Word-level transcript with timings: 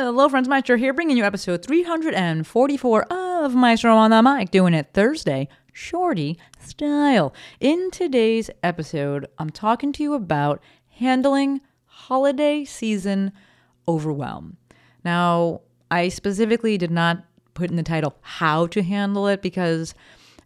Hello, 0.00 0.28
friends. 0.28 0.46
Maestro 0.46 0.76
here, 0.76 0.94
bringing 0.94 1.16
you 1.16 1.24
episode 1.24 1.64
344 1.64 3.02
of 3.10 3.56
Maestro 3.56 3.96
on 3.96 4.12
the 4.12 4.22
Mic, 4.22 4.52
doing 4.52 4.72
it 4.72 4.90
Thursday, 4.94 5.48
shorty 5.72 6.38
style. 6.60 7.34
In 7.58 7.90
today's 7.90 8.48
episode, 8.62 9.26
I'm 9.40 9.50
talking 9.50 9.92
to 9.94 10.04
you 10.04 10.14
about 10.14 10.62
handling 10.88 11.62
holiday 11.84 12.64
season 12.64 13.32
overwhelm. 13.88 14.56
Now, 15.04 15.62
I 15.90 16.10
specifically 16.10 16.78
did 16.78 16.92
not 16.92 17.24
put 17.54 17.68
in 17.68 17.74
the 17.74 17.82
title 17.82 18.14
how 18.20 18.68
to 18.68 18.84
handle 18.84 19.26
it 19.26 19.42
because 19.42 19.94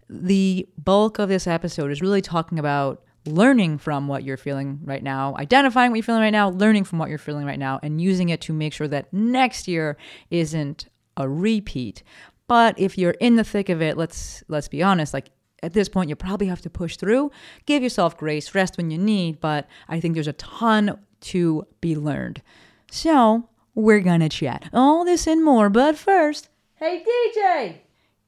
the 0.08 0.66
bulk 0.78 1.18
of 1.18 1.28
this 1.28 1.46
episode 1.46 1.90
is 1.90 2.00
really 2.00 2.22
talking 2.22 2.58
about 2.58 3.02
learning 3.26 3.78
from 3.78 4.08
what 4.08 4.24
you're 4.24 4.36
feeling 4.36 4.80
right 4.84 5.02
now, 5.02 5.34
identifying 5.38 5.90
what 5.90 5.96
you're 5.96 6.04
feeling 6.04 6.22
right 6.22 6.30
now, 6.30 6.50
learning 6.50 6.84
from 6.84 6.98
what 6.98 7.08
you're 7.08 7.18
feeling 7.18 7.46
right 7.46 7.58
now, 7.58 7.78
and 7.82 8.00
using 8.00 8.28
it 8.28 8.40
to 8.42 8.52
make 8.52 8.72
sure 8.72 8.88
that 8.88 9.12
next 9.12 9.68
year 9.68 9.96
isn't 10.30 10.88
a 11.16 11.28
repeat. 11.28 12.02
But 12.48 12.78
if 12.78 12.98
you're 12.98 13.12
in 13.12 13.36
the 13.36 13.44
thick 13.44 13.68
of 13.68 13.80
it, 13.80 13.96
let's 13.96 14.42
let's 14.48 14.68
be 14.68 14.82
honest, 14.82 15.14
like 15.14 15.30
at 15.62 15.72
this 15.72 15.88
point 15.88 16.08
you 16.08 16.16
probably 16.16 16.48
have 16.48 16.60
to 16.62 16.70
push 16.70 16.96
through, 16.96 17.30
give 17.66 17.82
yourself 17.82 18.16
grace, 18.16 18.54
rest 18.54 18.76
when 18.76 18.90
you 18.90 18.98
need, 18.98 19.40
but 19.40 19.68
I 19.88 20.00
think 20.00 20.14
there's 20.14 20.28
a 20.28 20.32
ton 20.34 20.98
to 21.20 21.66
be 21.80 21.94
learned. 21.94 22.42
So, 22.90 23.48
we're 23.74 24.00
gonna 24.00 24.28
chat 24.28 24.68
all 24.72 25.04
this 25.04 25.26
and 25.26 25.44
more, 25.44 25.70
but 25.70 25.96
first, 25.96 26.48
hey 26.74 27.04
DJ, 27.36 27.76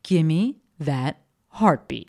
give 0.03 0.25
me 0.25 0.61
that 0.79 1.21
heartbeat. 1.49 2.09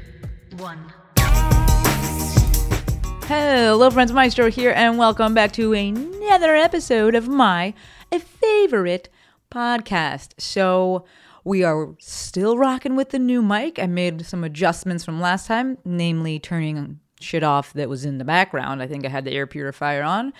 Hello, 3.25 3.89
friends. 3.89 4.13
Maestro 4.13 4.51
here, 4.51 4.71
and 4.75 4.99
welcome 4.99 5.33
back 5.33 5.51
to 5.53 5.73
another 5.73 6.55
episode 6.55 7.15
of 7.15 7.27
my 7.27 7.73
favorite 8.11 9.09
podcast. 9.49 10.39
So, 10.39 11.05
we 11.43 11.63
are 11.63 11.95
still 11.97 12.59
rocking 12.59 12.95
with 12.95 13.09
the 13.09 13.17
new 13.17 13.41
mic. 13.41 13.79
I 13.79 13.87
made 13.87 14.23
some 14.27 14.43
adjustments 14.43 15.03
from 15.03 15.19
last 15.19 15.47
time, 15.47 15.79
namely 15.83 16.37
turning 16.37 16.99
shit 17.19 17.41
off 17.41 17.73
that 17.73 17.89
was 17.89 18.05
in 18.05 18.19
the 18.19 18.23
background. 18.23 18.83
I 18.83 18.87
think 18.87 19.03
I 19.03 19.09
had 19.09 19.25
the 19.25 19.31
air 19.31 19.47
purifier 19.47 20.03
on. 20.03 20.31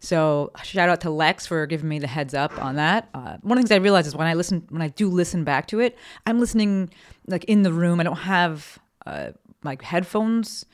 So 0.00 0.50
shout 0.64 0.90
out 0.90 1.00
to 1.00 1.10
Lex 1.10 1.46
for 1.46 1.64
giving 1.66 1.88
me 1.88 1.98
the 1.98 2.06
heads 2.08 2.34
up 2.34 2.62
on 2.62 2.74
that. 2.76 3.08
Uh, 3.14 3.38
one 3.40 3.56
of 3.56 3.64
the 3.64 3.68
things 3.68 3.72
I 3.72 3.82
realize 3.82 4.06
is 4.06 4.14
when 4.14 4.26
I 4.26 4.34
listen, 4.34 4.66
when 4.68 4.82
I 4.82 4.88
do 4.88 5.08
listen 5.08 5.44
back 5.44 5.66
to 5.68 5.80
it, 5.80 5.96
I'm 6.26 6.40
listening 6.40 6.90
like 7.26 7.44
in 7.44 7.62
the 7.62 7.72
room. 7.72 8.00
I 8.00 8.02
don't 8.02 8.16
have 8.16 8.78
uh, 9.06 9.30
like 9.62 9.82
headphones 9.82 10.64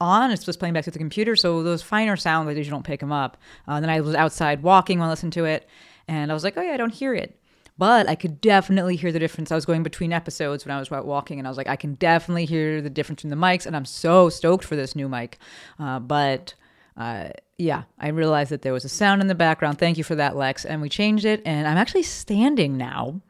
on. 0.00 0.30
It's 0.30 0.44
just 0.44 0.58
playing 0.58 0.74
back 0.74 0.84
to 0.84 0.90
the 0.90 0.98
computer. 0.98 1.36
So 1.36 1.62
those 1.62 1.82
finer 1.82 2.16
sounds, 2.16 2.48
I 2.48 2.52
usually 2.52 2.70
don't 2.70 2.84
pick 2.84 3.00
them 3.00 3.12
up. 3.12 3.36
Uh, 3.66 3.80
then 3.80 3.90
I 3.90 4.00
was 4.00 4.14
outside 4.14 4.62
walking 4.62 4.98
while 4.98 5.08
I 5.08 5.12
listened 5.12 5.32
to 5.34 5.44
it, 5.44 5.68
and 6.06 6.30
I 6.30 6.34
was 6.34 6.44
like, 6.44 6.56
oh 6.56 6.62
yeah, 6.62 6.72
I 6.72 6.76
don't 6.76 6.94
hear 6.94 7.14
it. 7.14 7.38
But 7.76 8.08
I 8.08 8.16
could 8.16 8.40
definitely 8.40 8.96
hear 8.96 9.12
the 9.12 9.20
difference. 9.20 9.52
I 9.52 9.54
was 9.54 9.64
going 9.64 9.84
between 9.84 10.12
episodes 10.12 10.64
when 10.64 10.74
I 10.74 10.80
was 10.80 10.90
out 10.90 11.06
walking, 11.06 11.38
and 11.38 11.46
I 11.46 11.50
was 11.50 11.56
like, 11.56 11.68
I 11.68 11.76
can 11.76 11.94
definitely 11.94 12.44
hear 12.44 12.82
the 12.82 12.90
difference 12.90 13.22
in 13.22 13.30
the 13.30 13.36
mics, 13.36 13.66
and 13.66 13.76
I'm 13.76 13.84
so 13.84 14.28
stoked 14.28 14.64
for 14.64 14.74
this 14.74 14.96
new 14.96 15.08
mic. 15.08 15.38
Uh, 15.78 16.00
but 16.00 16.54
uh, 16.96 17.28
yeah, 17.56 17.84
I 18.00 18.08
realized 18.08 18.50
that 18.50 18.62
there 18.62 18.72
was 18.72 18.84
a 18.84 18.88
sound 18.88 19.20
in 19.20 19.28
the 19.28 19.34
background. 19.34 19.78
Thank 19.78 19.96
you 19.96 20.04
for 20.04 20.16
that, 20.16 20.36
Lex. 20.36 20.64
And 20.64 20.82
we 20.82 20.88
changed 20.88 21.24
it, 21.24 21.40
and 21.44 21.68
I'm 21.68 21.76
actually 21.76 22.02
standing 22.02 22.76
now. 22.76 23.20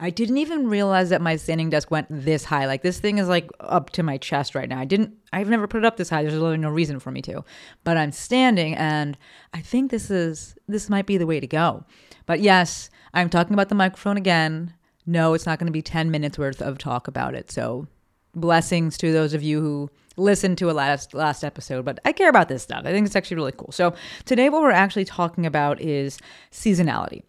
I 0.00 0.10
didn't 0.10 0.38
even 0.38 0.68
realize 0.68 1.10
that 1.10 1.20
my 1.20 1.36
standing 1.36 1.70
desk 1.70 1.90
went 1.90 2.06
this 2.08 2.44
high. 2.44 2.66
Like 2.66 2.82
this 2.82 3.00
thing 3.00 3.18
is 3.18 3.28
like 3.28 3.50
up 3.60 3.90
to 3.90 4.02
my 4.02 4.16
chest 4.16 4.54
right 4.54 4.68
now. 4.68 4.78
I 4.78 4.84
didn't 4.84 5.14
I've 5.32 5.48
never 5.48 5.66
put 5.66 5.78
it 5.78 5.84
up 5.84 5.96
this 5.96 6.10
high. 6.10 6.22
There's 6.22 6.34
really 6.34 6.56
no 6.56 6.70
reason 6.70 7.00
for 7.00 7.10
me 7.10 7.20
to. 7.22 7.44
But 7.84 7.96
I'm 7.96 8.12
standing 8.12 8.74
and 8.74 9.18
I 9.52 9.60
think 9.60 9.90
this 9.90 10.10
is 10.10 10.56
this 10.68 10.88
might 10.88 11.06
be 11.06 11.18
the 11.18 11.26
way 11.26 11.40
to 11.40 11.46
go. 11.46 11.84
But 12.26 12.40
yes, 12.40 12.90
I'm 13.12 13.28
talking 13.28 13.54
about 13.54 13.68
the 13.68 13.74
microphone 13.74 14.16
again. 14.16 14.74
No, 15.06 15.34
it's 15.34 15.46
not 15.46 15.58
going 15.58 15.66
to 15.66 15.72
be 15.72 15.82
10 15.82 16.10
minutes 16.10 16.38
worth 16.38 16.60
of 16.62 16.78
talk 16.78 17.08
about 17.08 17.34
it. 17.34 17.50
So 17.50 17.86
blessings 18.34 18.98
to 18.98 19.12
those 19.12 19.34
of 19.34 19.42
you 19.42 19.60
who 19.60 19.90
listened 20.16 20.58
to 20.58 20.70
a 20.70 20.72
last 20.72 21.12
last 21.12 21.42
episode, 21.42 21.84
but 21.84 21.98
I 22.04 22.12
care 22.12 22.28
about 22.28 22.48
this 22.48 22.62
stuff. 22.62 22.82
I 22.84 22.92
think 22.92 23.06
it's 23.06 23.16
actually 23.16 23.36
really 23.36 23.52
cool. 23.52 23.72
So 23.72 23.94
today 24.26 24.48
what 24.48 24.62
we're 24.62 24.70
actually 24.70 25.06
talking 25.06 25.44
about 25.44 25.80
is 25.80 26.18
seasonality 26.52 27.22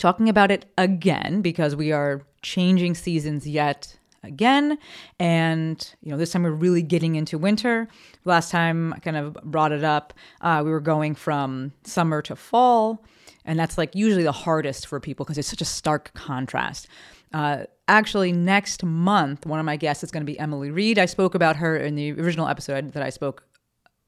talking 0.00 0.28
about 0.28 0.50
it 0.50 0.64
again 0.76 1.42
because 1.42 1.76
we 1.76 1.92
are 1.92 2.22
changing 2.42 2.94
seasons 2.94 3.46
yet 3.46 3.96
again. 4.22 4.78
And 5.18 5.94
you 6.02 6.10
know 6.10 6.16
this 6.16 6.32
time 6.32 6.42
we're 6.42 6.50
really 6.50 6.82
getting 6.82 7.14
into 7.14 7.38
winter. 7.38 7.88
Last 8.24 8.50
time 8.50 8.92
i 8.94 8.98
kind 8.98 9.16
of 9.16 9.34
brought 9.44 9.72
it 9.72 9.84
up 9.84 10.12
uh, 10.40 10.62
we 10.64 10.70
were 10.70 10.80
going 10.80 11.14
from 11.14 11.72
summer 11.84 12.22
to 12.22 12.34
fall. 12.34 13.04
And 13.44 13.58
that's 13.58 13.78
like 13.78 13.94
usually 13.94 14.22
the 14.22 14.32
hardest 14.32 14.86
for 14.86 15.00
people 15.00 15.24
because 15.24 15.38
it's 15.38 15.48
such 15.48 15.62
a 15.62 15.66
stark 15.66 16.12
contrast. 16.14 16.88
Uh, 17.32 17.64
actually 17.86 18.32
next 18.32 18.84
month 18.84 19.46
one 19.46 19.60
of 19.60 19.66
my 19.66 19.76
guests 19.76 20.02
is 20.02 20.10
going 20.10 20.22
to 20.24 20.30
be 20.30 20.38
emily 20.38 20.70
reed. 20.70 20.98
I 20.98 21.06
spoke 21.06 21.34
about 21.34 21.56
her 21.56 21.76
in 21.76 21.94
the 21.94 22.12
original 22.12 22.48
episode 22.48 22.92
that 22.92 23.02
i 23.02 23.10
spoke 23.10 23.44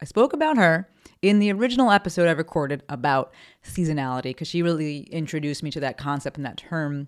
I 0.03 0.05
spoke 0.05 0.33
about 0.33 0.57
her 0.57 0.89
in 1.23 1.39
the 1.39 1.53
original 1.53 1.93
episode 1.93 2.27
I 2.27 2.33
recorded 2.33 2.83
about 2.89 3.33
seasonality 3.65 4.25
because 4.25 4.49
she 4.49 4.61
really 4.61 5.03
introduced 5.13 5.63
me 5.63 5.71
to 5.71 5.79
that 5.79 5.97
concept 5.97 6.39
and 6.39 6.45
that 6.45 6.57
term 6.57 7.07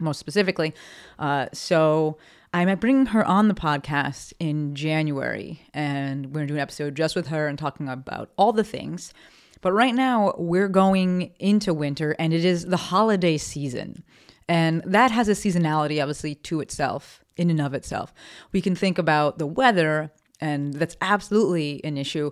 most 0.00 0.18
specifically. 0.18 0.74
Uh, 1.16 1.46
so 1.52 2.18
I'm 2.52 2.76
bringing 2.80 3.06
her 3.06 3.24
on 3.24 3.46
the 3.46 3.54
podcast 3.54 4.32
in 4.40 4.74
January, 4.74 5.62
and 5.72 6.26
we're 6.26 6.32
going 6.32 6.48
to 6.48 6.52
do 6.54 6.56
an 6.56 6.60
episode 6.60 6.96
just 6.96 7.14
with 7.14 7.28
her 7.28 7.46
and 7.46 7.56
talking 7.56 7.88
about 7.88 8.30
all 8.36 8.52
the 8.52 8.64
things. 8.64 9.14
But 9.60 9.70
right 9.70 9.94
now, 9.94 10.34
we're 10.36 10.68
going 10.68 11.30
into 11.38 11.72
winter, 11.72 12.16
and 12.18 12.34
it 12.34 12.44
is 12.44 12.66
the 12.66 12.76
holiday 12.76 13.38
season. 13.38 14.02
And 14.48 14.82
that 14.84 15.12
has 15.12 15.28
a 15.28 15.32
seasonality, 15.34 16.02
obviously, 16.02 16.34
to 16.34 16.60
itself, 16.60 17.22
in 17.36 17.48
and 17.48 17.60
of 17.60 17.74
itself. 17.74 18.12
We 18.50 18.60
can 18.60 18.74
think 18.74 18.98
about 18.98 19.38
the 19.38 19.46
weather 19.46 20.10
and 20.44 20.74
that's 20.74 20.96
absolutely 21.00 21.80
an 21.84 21.96
issue. 21.96 22.30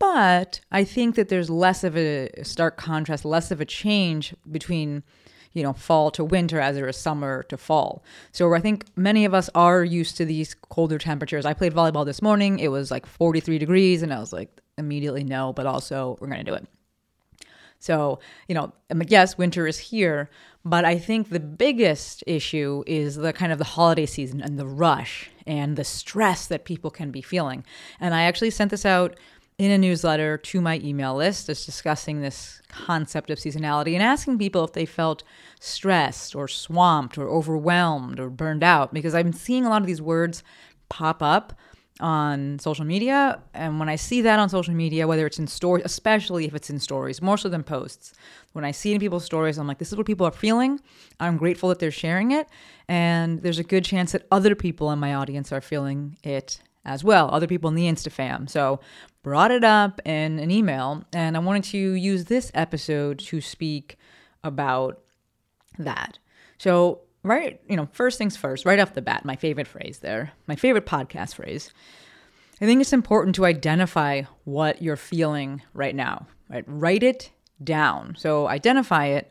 But 0.00 0.60
I 0.72 0.82
think 0.82 1.14
that 1.14 1.28
there's 1.28 1.48
less 1.48 1.84
of 1.84 1.96
a 1.96 2.28
stark 2.42 2.76
contrast, 2.76 3.24
less 3.24 3.52
of 3.52 3.60
a 3.60 3.64
change 3.64 4.34
between, 4.50 5.04
you 5.52 5.62
know, 5.62 5.72
fall 5.72 6.10
to 6.10 6.24
winter 6.24 6.58
as 6.60 6.74
there 6.74 6.88
is 6.88 6.96
summer 6.96 7.44
to 7.44 7.56
fall. 7.56 8.02
So 8.32 8.52
I 8.52 8.60
think 8.60 8.84
many 8.96 9.24
of 9.24 9.32
us 9.32 9.48
are 9.54 9.84
used 9.84 10.16
to 10.16 10.24
these 10.24 10.54
colder 10.54 10.98
temperatures. 10.98 11.46
I 11.46 11.54
played 11.54 11.72
volleyball 11.72 12.04
this 12.04 12.20
morning. 12.20 12.58
It 12.58 12.72
was 12.72 12.90
like 12.90 13.06
43 13.06 13.58
degrees, 13.58 14.02
and 14.02 14.12
I 14.12 14.18
was 14.18 14.32
like, 14.32 14.50
immediately 14.76 15.22
no, 15.22 15.52
but 15.52 15.66
also 15.66 16.18
we're 16.20 16.26
going 16.26 16.44
to 16.44 16.50
do 16.50 16.56
it. 16.56 16.66
So, 17.78 18.18
you 18.48 18.54
know, 18.54 18.72
yes, 19.08 19.38
winter 19.38 19.66
is 19.66 19.78
here, 19.78 20.30
but 20.64 20.84
I 20.84 20.98
think 20.98 21.28
the 21.28 21.40
biggest 21.40 22.24
issue 22.26 22.82
is 22.86 23.16
the 23.16 23.32
kind 23.32 23.52
of 23.52 23.58
the 23.58 23.64
holiday 23.64 24.06
season 24.06 24.40
and 24.40 24.58
the 24.58 24.66
rush 24.66 25.30
and 25.46 25.76
the 25.76 25.84
stress 25.84 26.46
that 26.48 26.64
people 26.64 26.90
can 26.90 27.10
be 27.10 27.22
feeling. 27.22 27.64
And 28.00 28.14
I 28.14 28.22
actually 28.22 28.50
sent 28.50 28.70
this 28.70 28.84
out 28.84 29.16
in 29.58 29.70
a 29.70 29.78
newsletter 29.78 30.36
to 30.36 30.60
my 30.60 30.80
email 30.84 31.14
list, 31.14 31.46
just 31.46 31.64
discussing 31.64 32.20
this 32.20 32.60
concept 32.68 33.30
of 33.30 33.38
seasonality 33.38 33.94
and 33.94 34.02
asking 34.02 34.38
people 34.38 34.64
if 34.64 34.72
they 34.72 34.84
felt 34.84 35.22
stressed 35.60 36.34
or 36.34 36.46
swamped 36.46 37.16
or 37.16 37.28
overwhelmed 37.28 38.20
or 38.20 38.28
burned 38.28 38.62
out, 38.62 38.92
because 38.92 39.14
I'm 39.14 39.32
seeing 39.32 39.64
a 39.64 39.70
lot 39.70 39.80
of 39.80 39.86
these 39.86 40.02
words 40.02 40.42
pop 40.88 41.22
up 41.22 41.54
on 42.00 42.58
social 42.58 42.84
media. 42.84 43.40
And 43.54 43.78
when 43.78 43.88
i 43.88 43.96
see 43.96 44.20
that 44.22 44.38
on 44.38 44.48
social 44.48 44.74
media 44.74 45.06
whether 45.06 45.26
it's 45.26 45.38
in 45.38 45.46
stories 45.46 45.84
especially 45.84 46.46
if 46.46 46.54
it's 46.54 46.70
in 46.70 46.78
stories 46.78 47.22
more 47.22 47.38
so 47.38 47.48
than 47.48 47.62
posts 47.62 48.12
when 48.52 48.64
i 48.64 48.70
see 48.70 48.92
it 48.92 48.94
in 48.94 49.00
people's 49.00 49.24
stories 49.24 49.58
i'm 49.58 49.66
like 49.66 49.78
this 49.78 49.90
is 49.90 49.96
what 49.96 50.06
people 50.06 50.26
are 50.26 50.32
feeling. 50.32 50.80
I'm 51.18 51.36
grateful 51.36 51.68
that 51.70 51.78
they're 51.78 51.90
sharing 51.90 52.32
it. 52.32 52.46
And 52.88 53.42
there's 53.42 53.58
a 53.58 53.64
good 53.64 53.84
chance 53.84 54.12
that 54.12 54.26
other 54.30 54.54
people 54.54 54.90
in 54.90 54.98
my 54.98 55.14
audience 55.14 55.50
are 55.52 55.60
feeling 55.60 56.18
it 56.22 56.60
as 56.84 57.02
well 57.02 57.28
other 57.32 57.46
people 57.46 57.68
in 57.68 57.74
the 57.74 57.86
instafam. 57.86 58.48
So 58.48 58.80
brought 59.22 59.50
it 59.50 59.64
up 59.64 60.00
in 60.04 60.38
an 60.38 60.50
email 60.50 61.04
and 61.12 61.36
i 61.36 61.40
wanted 61.40 61.64
to 61.64 61.78
use 61.78 62.26
this 62.26 62.50
episode 62.54 63.18
to 63.18 63.40
speak 63.40 63.96
about 64.44 65.00
that. 65.78 66.18
So 66.58 67.00
right, 67.26 67.60
you 67.68 67.76
know, 67.76 67.88
first 67.92 68.18
things 68.18 68.36
first, 68.36 68.64
right 68.64 68.78
off 68.78 68.94
the 68.94 69.02
bat, 69.02 69.24
my 69.24 69.36
favorite 69.36 69.68
phrase 69.68 69.98
there, 69.98 70.32
my 70.46 70.56
favorite 70.56 70.86
podcast 70.86 71.34
phrase. 71.34 71.72
I 72.60 72.64
think 72.64 72.80
it's 72.80 72.92
important 72.92 73.34
to 73.36 73.44
identify 73.44 74.22
what 74.44 74.80
you're 74.80 74.96
feeling 74.96 75.62
right 75.74 75.94
now, 75.94 76.26
right? 76.48 76.64
Write 76.66 77.02
it 77.02 77.30
down. 77.62 78.14
So 78.18 78.48
identify 78.48 79.06
it, 79.06 79.30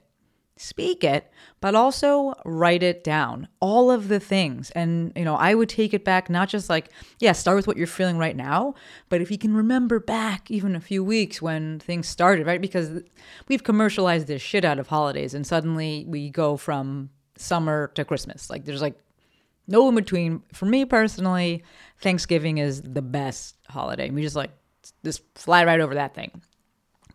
speak 0.58 1.04
it, 1.04 1.32
but 1.60 1.74
also 1.74 2.36
write 2.46 2.84
it 2.84 3.04
down. 3.04 3.48
All 3.60 3.90
of 3.90 4.10
the 4.10 4.20
things. 4.20 4.70
And, 4.72 5.12
you 5.16 5.26
know, 5.26 5.36
I 5.36 5.56
would 5.56 5.70
take 5.70 5.94
it 5.94 6.06
back, 6.06 6.30
not 6.30 6.50
just 6.50 6.70
like, 6.70 6.90
yeah, 7.20 7.32
start 7.32 7.56
with 7.56 7.66
what 7.68 7.78
you're 7.78 7.88
feeling 7.88 8.20
right 8.20 8.36
now, 8.36 8.76
but 9.10 9.22
if 9.22 9.32
you 9.32 9.40
can 9.40 9.56
remember 9.56 10.00
back 10.00 10.52
even 10.52 10.76
a 10.76 10.80
few 10.82 11.04
weeks 11.04 11.42
when 11.42 11.80
things 11.80 12.08
started, 12.08 12.46
right? 12.46 12.62
Because 12.62 13.02
we've 13.48 13.64
commercialized 13.64 14.28
this 14.28 14.42
shit 14.42 14.64
out 14.64 14.80
of 14.80 14.88
holidays 14.88 15.34
and 15.34 15.48
suddenly 15.48 16.06
we 16.08 16.30
go 16.30 16.58
from 16.58 17.10
summer 17.38 17.92
to 17.96 18.06
Christmas. 18.06 18.50
Like 18.50 18.66
there's 18.66 18.82
like 18.82 18.98
no 19.68 19.88
in 19.90 19.96
between. 19.96 20.44
For 20.54 20.66
me 20.66 20.86
personally, 20.86 21.64
Thanksgiving 22.02 22.58
is 22.58 22.82
the 22.82 23.02
best 23.02 23.56
holiday. 23.68 24.10
We 24.10 24.22
just 24.22 24.36
like 24.36 24.52
just 25.04 25.22
fly 25.36 25.66
right 25.66 25.80
over 25.80 25.96
that 25.96 26.14
thing. 26.14 26.42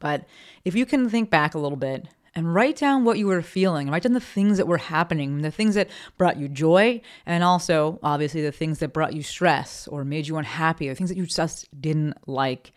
But 0.00 0.24
if 0.64 0.74
you 0.74 0.86
can 0.86 1.08
think 1.08 1.30
back 1.30 1.54
a 1.54 1.58
little 1.58 1.76
bit 1.76 2.06
and 2.34 2.54
write 2.54 2.76
down 2.76 3.04
what 3.04 3.18
you 3.18 3.26
were 3.26 3.42
feeling, 3.42 3.90
write 3.90 4.04
down 4.04 4.12
the 4.12 4.20
things 4.20 4.56
that 4.56 4.66
were 4.66 4.78
happening, 4.78 5.42
the 5.42 5.50
things 5.50 5.74
that 5.74 5.90
brought 6.16 6.38
you 6.38 6.48
joy, 6.48 7.00
and 7.26 7.44
also 7.44 7.98
obviously 8.02 8.40
the 8.40 8.52
things 8.52 8.78
that 8.78 8.92
brought 8.92 9.14
you 9.14 9.22
stress 9.22 9.86
or 9.88 10.04
made 10.04 10.26
you 10.26 10.36
unhappy, 10.36 10.88
or 10.88 10.94
things 10.94 11.10
that 11.10 11.18
you 11.18 11.26
just 11.26 11.68
didn't 11.80 12.16
like 12.26 12.72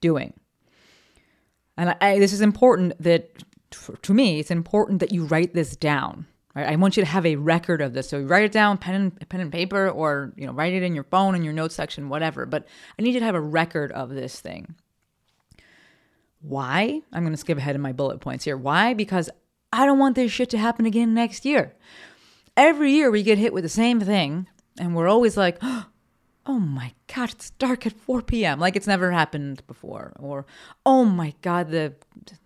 doing. 0.00 0.34
And 1.76 1.96
I, 2.00 2.18
this 2.18 2.32
is 2.32 2.42
important 2.42 2.92
that 3.02 3.42
to 4.02 4.12
me, 4.12 4.40
it's 4.40 4.50
important 4.50 5.00
that 5.00 5.12
you 5.12 5.24
write 5.24 5.54
this 5.54 5.76
down. 5.76 6.26
Right? 6.60 6.72
I 6.72 6.76
want 6.76 6.96
you 6.96 7.02
to 7.02 7.08
have 7.08 7.26
a 7.26 7.36
record 7.36 7.80
of 7.80 7.92
this. 7.92 8.08
So 8.08 8.20
write 8.20 8.44
it 8.44 8.52
down, 8.52 8.78
pen 8.78 8.94
and 8.94 9.28
pen 9.28 9.40
and 9.40 9.52
paper, 9.52 9.88
or 9.88 10.32
you 10.36 10.46
know, 10.46 10.52
write 10.52 10.72
it 10.72 10.82
in 10.82 10.94
your 10.94 11.04
phone 11.04 11.34
in 11.34 11.42
your 11.42 11.52
notes 11.52 11.74
section, 11.74 12.08
whatever. 12.08 12.46
But 12.46 12.66
I 12.98 13.02
need 13.02 13.14
you 13.14 13.20
to 13.20 13.26
have 13.26 13.34
a 13.34 13.40
record 13.40 13.92
of 13.92 14.10
this 14.10 14.40
thing. 14.40 14.74
Why? 16.40 17.02
I'm 17.12 17.22
going 17.22 17.32
to 17.32 17.36
skip 17.36 17.58
ahead 17.58 17.74
in 17.74 17.80
my 17.80 17.92
bullet 17.92 18.20
points 18.20 18.44
here. 18.44 18.56
Why? 18.56 18.94
Because 18.94 19.28
I 19.72 19.86
don't 19.86 19.98
want 19.98 20.16
this 20.16 20.32
shit 20.32 20.50
to 20.50 20.58
happen 20.58 20.86
again 20.86 21.14
next 21.14 21.44
year. 21.44 21.76
Every 22.56 22.92
year 22.92 23.10
we 23.10 23.22
get 23.22 23.38
hit 23.38 23.52
with 23.52 23.62
the 23.62 23.68
same 23.68 24.00
thing, 24.00 24.48
and 24.78 24.94
we're 24.94 25.08
always 25.08 25.36
like, 25.36 25.58
oh 25.62 25.86
Oh 26.50 26.58
my 26.58 26.94
God, 27.14 27.30
it's 27.30 27.50
dark 27.50 27.86
at 27.86 27.92
4 27.92 28.22
p.m. 28.22 28.58
Like 28.58 28.74
it's 28.74 28.88
never 28.88 29.12
happened 29.12 29.62
before. 29.68 30.12
Or, 30.18 30.46
oh 30.84 31.04
my 31.04 31.32
God, 31.42 31.70
the 31.70 31.94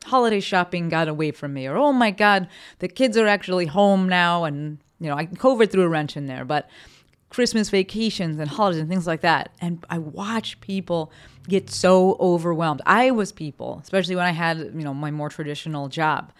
holiday 0.04 0.40
shopping 0.40 0.90
got 0.90 1.08
away 1.08 1.30
from 1.30 1.54
me. 1.54 1.66
Or, 1.66 1.78
oh 1.78 1.90
my 1.90 2.10
God, 2.10 2.46
the 2.80 2.88
kids 2.88 3.16
are 3.16 3.26
actually 3.26 3.64
home 3.64 4.06
now. 4.06 4.44
And, 4.44 4.76
you 5.00 5.08
know, 5.08 5.16
I 5.16 5.24
COVID 5.24 5.70
threw 5.70 5.84
a 5.84 5.88
wrench 5.88 6.18
in 6.18 6.26
there. 6.26 6.44
But 6.44 6.68
Christmas 7.30 7.70
vacations 7.70 8.38
and 8.38 8.50
holidays 8.50 8.78
and 8.78 8.90
things 8.90 9.06
like 9.06 9.22
that. 9.22 9.52
And 9.62 9.82
I 9.88 9.96
watch 9.96 10.60
people 10.60 11.10
get 11.48 11.70
so 11.70 12.18
overwhelmed. 12.20 12.82
I 12.84 13.10
was 13.10 13.32
people, 13.32 13.80
especially 13.82 14.16
when 14.16 14.26
I 14.26 14.32
had, 14.32 14.58
you 14.58 14.84
know, 14.84 14.92
my 14.92 15.12
more 15.12 15.30
traditional 15.30 15.88
job. 15.88 16.30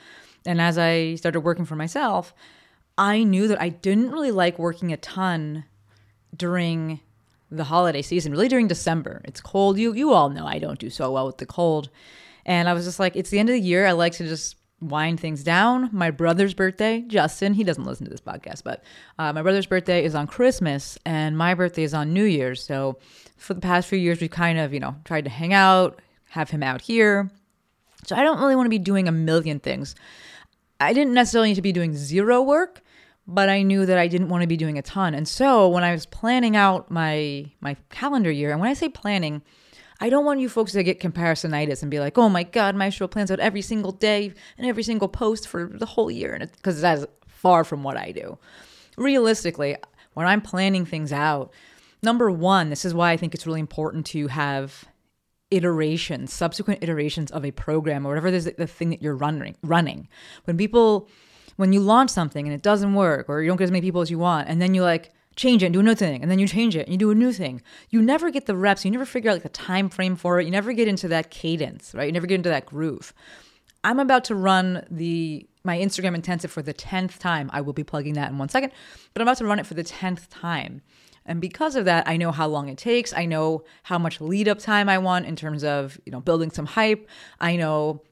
And 0.45 0.61
as 0.61 0.77
I 0.77 1.15
started 1.15 1.41
working 1.41 1.65
for 1.65 1.77
myself, 1.77 2.35
I 2.99 3.23
knew 3.23 3.49
that 3.49 3.59
I 3.59 3.71
didn't 3.71 4.11
really 4.13 4.33
like 4.33 4.59
working 4.59 4.93
a 4.93 4.99
ton 4.99 5.65
during 6.37 7.01
the 7.51 7.65
holiday 7.65 8.03
season, 8.03 8.33
really 8.33 8.49
during 8.49 8.69
December. 8.69 9.21
It's 9.25 9.41
cold. 9.41 9.79
You 9.79 9.95
you 9.95 10.13
all 10.13 10.31
know 10.31 10.47
I 10.47 10.59
don't 10.59 10.79
do 10.79 10.91
so 10.91 11.13
well 11.13 11.27
with 11.27 11.39
the 11.39 11.47
cold. 11.47 11.91
And 12.47 12.69
I 12.69 12.75
was 12.75 12.85
just 12.85 12.99
like, 12.99 13.17
it's 13.17 13.31
the 13.31 13.39
end 13.39 13.49
of 13.49 13.55
the 13.55 13.61
year. 13.61 13.87
I 13.87 13.93
like 13.93 14.13
to 14.15 14.27
just 14.29 14.57
wind 14.81 15.19
things 15.19 15.43
down. 15.43 15.89
My 15.93 16.11
brother's 16.11 16.55
birthday, 16.55 17.03
Justin, 17.07 17.55
he 17.55 17.65
doesn't 17.65 17.85
listen 17.85 18.05
to 18.05 18.11
this 18.11 18.21
podcast, 18.21 18.63
but 18.65 18.83
uh, 19.19 19.33
my 19.33 19.43
brother's 19.43 19.67
birthday 19.67 20.05
is 20.05 20.15
on 20.15 20.27
Christmas 20.27 20.99
and 21.07 21.39
my 21.39 21.55
birthday 21.55 21.85
is 21.85 21.95
on 21.95 22.13
New 22.13 22.25
Year's. 22.25 22.63
So 22.63 22.99
for 23.37 23.55
the 23.55 23.61
past 23.61 23.89
few 23.89 23.99
years, 23.99 24.21
we've 24.21 24.31
kind 24.31 24.59
of, 24.59 24.75
you 24.75 24.81
know, 24.81 24.97
tried 25.05 25.25
to 25.25 25.31
hang 25.31 25.53
out, 25.53 26.01
have 26.31 26.51
him 26.51 26.63
out 26.63 26.83
here. 26.83 27.31
So 28.07 28.15
I 28.17 28.23
don't 28.23 28.41
really 28.41 28.57
want 28.57 28.67
to 28.67 28.71
be 28.71 28.79
doing 28.79 29.09
a 29.09 29.13
million 29.13 29.59
things. 29.59 29.95
I 30.81 30.93
didn't 30.93 31.15
necessarily 31.15 31.51
need 31.51 31.55
to 31.55 31.63
be 31.63 31.73
doing 31.73 31.97
zero 31.97 32.43
work, 32.43 32.83
but 33.27 33.49
I 33.49 33.63
knew 33.63 33.87
that 33.87 33.99
I 33.99 34.09
didn't 34.09 34.29
want 34.29 34.43
to 34.43 34.47
be 34.49 34.57
doing 34.57 34.79
a 34.79 34.83
ton. 34.83 35.15
And 35.15 35.27
so 35.27 35.69
when 35.69 35.85
I 35.85 35.93
was 35.93 36.07
planning 36.07 36.57
out 36.57 36.91
my 36.91 37.51
my 37.61 37.77
calendar 37.91 38.31
year, 38.31 38.51
and 38.51 38.61
when 38.61 38.71
I 38.71 38.75
say 38.75 38.89
planning, 38.89 39.43
I 40.01 40.11
don't 40.11 40.25
want 40.25 40.41
you 40.41 40.49
folks 40.49 40.73
to 40.73 40.83
get 40.83 41.01
comparisonitis 41.01 41.83
and 41.83 41.91
be 41.91 42.01
like, 42.01 42.19
oh 42.19 42.29
my 42.29 42.43
God, 42.43 42.75
Maestro 42.75 43.09
plans 43.09 43.31
out 43.31 43.41
every 43.41 43.63
single 43.63 43.93
day 43.93 44.33
and 44.59 44.67
every 44.67 44.83
single 44.83 45.09
post 45.09 45.49
for 45.49 45.71
the 45.73 45.87
whole 45.87 46.11
year. 46.11 46.35
and 46.35 46.51
Because 46.53 46.81
that's 46.81 47.07
far 47.27 47.65
from 47.65 47.83
what 47.83 47.97
I 47.97 48.11
do. 48.11 48.39
Realistically, 48.97 49.77
when 50.15 50.27
I'm 50.27 50.41
planning 50.41 50.85
things 50.85 51.13
out, 51.13 51.53
number 52.03 52.31
one, 52.31 52.71
this 52.71 52.85
is 52.85 52.95
why 52.95 53.13
I 53.13 53.17
think 53.17 53.35
it's 53.35 53.47
really 53.47 53.61
important 53.61 54.07
to 54.07 54.29
have 54.29 54.85
iterations, 55.51 56.33
subsequent 56.33 56.83
iterations 56.83 57.31
of 57.31 57.45
a 57.45 57.53
program 57.53 58.05
or 58.05 58.11
whatever 58.11 58.29
is 58.29 58.45
the 58.45 58.67
thing 58.67 58.91
that 58.91 59.03
you're 59.03 59.17
running. 59.17 59.57
Running 59.63 60.09
when 60.45 60.57
people, 60.57 61.09
when 61.57 61.73
you 61.73 61.81
launch 61.81 62.11
something 62.11 62.47
and 62.47 62.55
it 62.55 62.63
doesn't 62.63 62.95
work, 62.95 63.29
or 63.29 63.43
you 63.43 63.49
don't 63.49 63.57
get 63.57 63.65
as 63.65 63.71
many 63.71 63.83
people 63.83 64.01
as 64.01 64.11
you 64.11 64.19
want, 64.19 64.49
and 64.49 64.61
then 64.61 64.75
you 64.75 64.83
like 64.83 65.13
change 65.37 65.63
it 65.63 65.67
and 65.67 65.73
do 65.73 65.81
another 65.81 65.97
thing 65.97 66.23
and 66.23 66.31
then 66.31 66.39
you 66.39 66.47
change 66.47 66.77
it 66.77 66.87
and 66.87 66.93
you 66.93 66.99
do 66.99 67.11
a 67.11 67.15
new 67.15 67.33
thing 67.33 67.61
you 67.91 68.01
never 68.01 68.31
get 68.31 68.47
the 68.47 68.57
reps 68.57 68.85
you 68.85 68.91
never 68.91 69.05
figure 69.05 69.31
out 69.31 69.35
like 69.35 69.43
the 69.43 69.49
time 69.49 69.89
frame 69.89 70.17
for 70.17 70.41
it 70.41 70.45
you 70.45 70.51
never 70.51 70.73
get 70.73 70.89
into 70.89 71.09
that 71.09 71.31
cadence 71.31 71.95
right? 71.95 72.07
You 72.07 72.13
never 72.13 72.27
get 72.27 72.37
into 72.37 72.49
that 72.49 72.67
groove. 72.67 73.13
I'm 73.83 73.99
about 73.99 74.25
to 74.25 74.35
run 74.35 74.87
the 74.91 75.47
my 75.65 75.79
instagram 75.79 76.15
intensive 76.15 76.53
for 76.53 76.63
the 76.63 76.75
10th 76.75 77.19
time. 77.19 77.51
I 77.53 77.61
will 77.63 77.73
be 77.73 77.85
plugging 77.85 78.15
that 78.15 78.31
in 78.31 78.39
one 78.39 78.49
second 78.49 78.73
but 79.13 79.21
i'm 79.21 79.29
about 79.29 79.39
to 79.39 79.47
run 79.47 79.59
it 79.59 79.67
for 79.67 79.75
the 79.75 79.85
10th 79.85 80.27
time. 80.31 80.83
And 81.27 81.41
because 81.41 81.75
of 81.75 81.85
that 81.87 82.07
i 82.07 82.17
know 82.17 82.31
how 82.31 82.47
long 82.47 82.69
it 82.69 82.79
takes. 82.79 83.13
I 83.13 83.25
know 83.27 83.65
how 83.83 83.99
much 83.99 84.21
lead 84.21 84.47
up 84.47 84.59
time 84.59 84.89
i 84.89 84.99
want 84.99 85.27
in 85.27 85.35
terms 85.35 85.65
of 85.65 86.01
you 86.07 86.13
know 86.13 86.21
building 86.21 86.51
some 86.51 86.67
hype. 86.67 87.09
I 87.41 87.57
know 87.57 88.03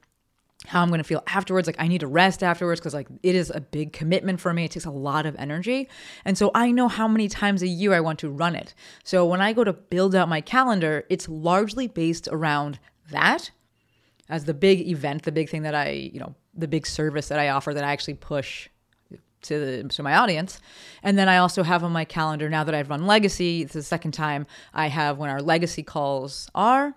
how 0.67 0.81
I'm 0.81 0.87
going 0.89 0.99
to 0.99 1.03
feel 1.03 1.23
afterwards. 1.27 1.67
Like 1.67 1.75
I 1.79 1.87
need 1.87 1.99
to 1.99 2.07
rest 2.07 2.43
afterwards 2.43 2.79
because 2.79 2.93
like 2.93 3.07
it 3.21 3.35
is 3.35 3.49
a 3.49 3.61
big 3.61 3.93
commitment 3.93 4.39
for 4.39 4.53
me. 4.53 4.65
It 4.65 4.71
takes 4.71 4.85
a 4.85 4.91
lot 4.91 5.25
of 5.25 5.35
energy. 5.37 5.89
And 6.25 6.37
so 6.37 6.51
I 6.55 6.71
know 6.71 6.87
how 6.87 7.07
many 7.07 7.27
times 7.27 7.61
a 7.61 7.67
year 7.67 7.93
I 7.93 7.99
want 7.99 8.19
to 8.19 8.29
run 8.29 8.55
it. 8.55 8.73
So 9.03 9.25
when 9.25 9.41
I 9.41 9.53
go 9.53 9.63
to 9.63 9.73
build 9.73 10.15
out 10.15 10.29
my 10.29 10.41
calendar, 10.41 11.05
it's 11.09 11.27
largely 11.27 11.87
based 11.87 12.27
around 12.31 12.79
that 13.11 13.51
as 14.29 14.45
the 14.45 14.53
big 14.53 14.87
event, 14.87 15.23
the 15.23 15.31
big 15.31 15.49
thing 15.49 15.63
that 15.63 15.75
I, 15.75 15.89
you 15.89 16.19
know, 16.19 16.35
the 16.53 16.67
big 16.67 16.87
service 16.87 17.27
that 17.27 17.39
I 17.39 17.49
offer 17.49 17.73
that 17.73 17.83
I 17.83 17.91
actually 17.91 18.15
push 18.15 18.69
to 19.43 19.59
the, 19.59 19.89
to 19.89 20.03
my 20.03 20.15
audience. 20.15 20.61
And 21.01 21.17
then 21.17 21.27
I 21.27 21.37
also 21.37 21.63
have 21.63 21.83
on 21.83 21.91
my 21.91 22.05
calendar 22.05 22.49
now 22.49 22.63
that 22.63 22.73
I've 22.73 22.89
run 22.89 23.05
legacy, 23.05 23.61
it's 23.61 23.73
the 23.73 23.83
second 23.83 24.13
time 24.13 24.47
I 24.73 24.87
have 24.87 25.17
when 25.17 25.29
our 25.29 25.41
legacy 25.41 25.83
calls 25.83 26.49
are 26.55 26.95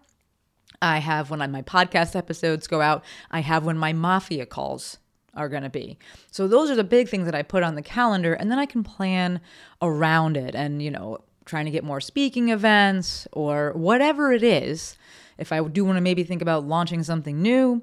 I 0.80 0.98
have 0.98 1.30
when 1.30 1.38
my 1.50 1.62
podcast 1.62 2.16
episodes 2.16 2.66
go 2.66 2.80
out. 2.80 3.04
I 3.30 3.40
have 3.40 3.64
when 3.64 3.78
my 3.78 3.92
mafia 3.92 4.46
calls 4.46 4.98
are 5.34 5.48
going 5.48 5.62
to 5.62 5.70
be. 5.70 5.98
So 6.30 6.48
those 6.48 6.70
are 6.70 6.74
the 6.74 6.84
big 6.84 7.08
things 7.08 7.26
that 7.26 7.34
I 7.34 7.42
put 7.42 7.62
on 7.62 7.74
the 7.74 7.82
calendar 7.82 8.34
and 8.34 8.50
then 8.50 8.58
I 8.58 8.66
can 8.66 8.82
plan 8.82 9.40
around 9.82 10.36
it 10.36 10.54
and 10.54 10.82
you 10.82 10.90
know 10.90 11.18
trying 11.44 11.66
to 11.66 11.70
get 11.70 11.84
more 11.84 12.00
speaking 12.00 12.48
events 12.48 13.28
or 13.32 13.72
whatever 13.74 14.32
it 14.32 14.42
is. 14.42 14.96
If 15.38 15.52
I 15.52 15.62
do 15.62 15.84
want 15.84 15.96
to 15.96 16.00
maybe 16.00 16.24
think 16.24 16.42
about 16.42 16.66
launching 16.66 17.02
something 17.02 17.40
new, 17.40 17.82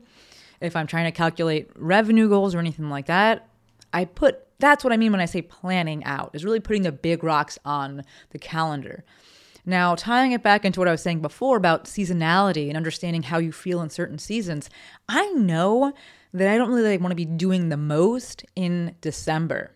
if 0.60 0.76
I'm 0.76 0.88
trying 0.88 1.06
to 1.06 1.12
calculate 1.12 1.70
revenue 1.76 2.28
goals 2.28 2.56
or 2.56 2.60
anything 2.60 2.90
like 2.90 3.06
that, 3.06 3.48
I 3.94 4.06
put 4.06 4.40
that's 4.60 4.84
what 4.84 4.94
I 4.94 4.98
mean 4.98 5.12
when 5.12 5.22
I 5.22 5.26
say 5.26 5.42
planning 5.42 6.04
out. 6.04 6.32
Is 6.34 6.46
really 6.46 6.60
putting 6.60 6.84
the 6.84 6.92
big 6.92 7.24
rocks 7.24 7.60
on 7.66 8.04
the 8.32 8.40
calendar. 8.40 9.04
Now, 9.66 9.96
tying 9.96 10.34
it 10.34 10.44
back 10.44 10.66
into 10.66 10.80
what 10.80 10.88
I 10.88 10.92
was 10.92 11.02
saying 11.02 11.22
before 11.22 11.56
about 11.56 11.86
seasonality 11.86 12.68
and 12.68 12.76
understanding 12.76 13.24
how 13.24 13.38
you 13.38 13.52
feel 13.52 13.82
in 13.82 13.90
certain 13.90 14.20
seasons, 14.20 14.70
I 15.08 15.30
know 15.32 15.94
that 16.34 16.50
I 16.50 16.58
don't 16.58 16.70
really 16.70 16.92
like, 16.92 17.00
want 17.00 17.12
to 17.12 17.16
be 17.16 17.26
doing 17.26 17.70
the 17.70 17.78
most 17.78 18.44
in 18.56 18.96
December. 19.02 19.72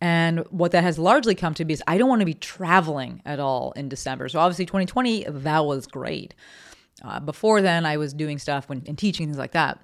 And 0.00 0.40
what 0.50 0.72
that 0.72 0.84
has 0.84 0.98
largely 0.98 1.34
come 1.34 1.54
to 1.54 1.64
be 1.64 1.74
is 1.74 1.82
I 1.86 1.98
don't 1.98 2.08
want 2.08 2.20
to 2.20 2.26
be 2.26 2.34
traveling 2.34 3.22
at 3.24 3.40
all 3.40 3.72
in 3.72 3.88
December. 3.88 4.28
So 4.28 4.38
obviously, 4.38 4.66
2020, 4.66 5.24
that 5.28 5.64
was 5.64 5.86
great. 5.86 6.34
Uh, 7.02 7.20
before 7.20 7.60
then, 7.60 7.84
I 7.84 7.96
was 7.96 8.14
doing 8.14 8.38
stuff 8.38 8.68
when, 8.68 8.82
and 8.86 8.96
teaching 8.96 9.26
things 9.26 9.38
like 9.38 9.52
that. 9.52 9.78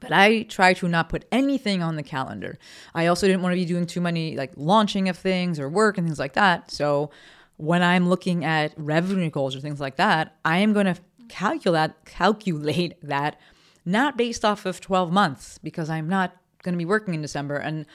But 0.00 0.12
I 0.12 0.42
try 0.42 0.72
to 0.74 0.88
not 0.88 1.10
put 1.10 1.26
anything 1.30 1.82
on 1.82 1.96
the 1.96 2.02
calendar. 2.02 2.58
I 2.94 3.06
also 3.06 3.26
didn't 3.26 3.42
want 3.42 3.52
to 3.52 3.60
be 3.60 3.66
doing 3.66 3.86
too 3.86 4.00
many 4.00 4.36
like 4.36 4.52
launching 4.56 5.10
of 5.10 5.18
things 5.18 5.60
or 5.60 5.68
work 5.68 5.98
and 5.98 6.06
things 6.06 6.18
like 6.18 6.32
that. 6.34 6.70
So 6.70 7.10
when 7.60 7.82
I'm 7.82 8.08
looking 8.08 8.44
at 8.44 8.72
revenue 8.76 9.30
goals 9.30 9.54
or 9.54 9.60
things 9.60 9.80
like 9.80 9.96
that, 9.96 10.36
I 10.44 10.58
am 10.58 10.72
going 10.72 10.86
to 10.86 10.96
calculate 11.28 11.92
calculate 12.06 12.96
that 13.02 13.38
not 13.84 14.16
based 14.16 14.44
off 14.44 14.66
of 14.66 14.80
12 14.80 15.12
months 15.12 15.58
because 15.58 15.90
I'm 15.90 16.08
not 16.08 16.36
going 16.62 16.72
to 16.72 16.78
be 16.78 16.84
working 16.84 17.14
in 17.14 17.22
December 17.22 17.56
and 17.56 17.86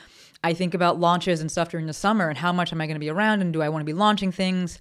I 0.43 0.53
think 0.53 0.73
about 0.73 0.99
launches 0.99 1.41
and 1.41 1.51
stuff 1.51 1.69
during 1.69 1.87
the 1.87 1.93
summer 1.93 2.29
and 2.29 2.37
how 2.37 2.51
much 2.51 2.71
am 2.71 2.79
I 2.79 2.85
going 2.85 2.95
to 2.95 2.99
be 2.99 3.09
around 3.09 3.41
and 3.41 3.51
do 3.51 3.61
I 3.61 3.69
want 3.69 3.81
to 3.81 3.85
be 3.85 3.93
launching 3.93 4.31
things? 4.31 4.79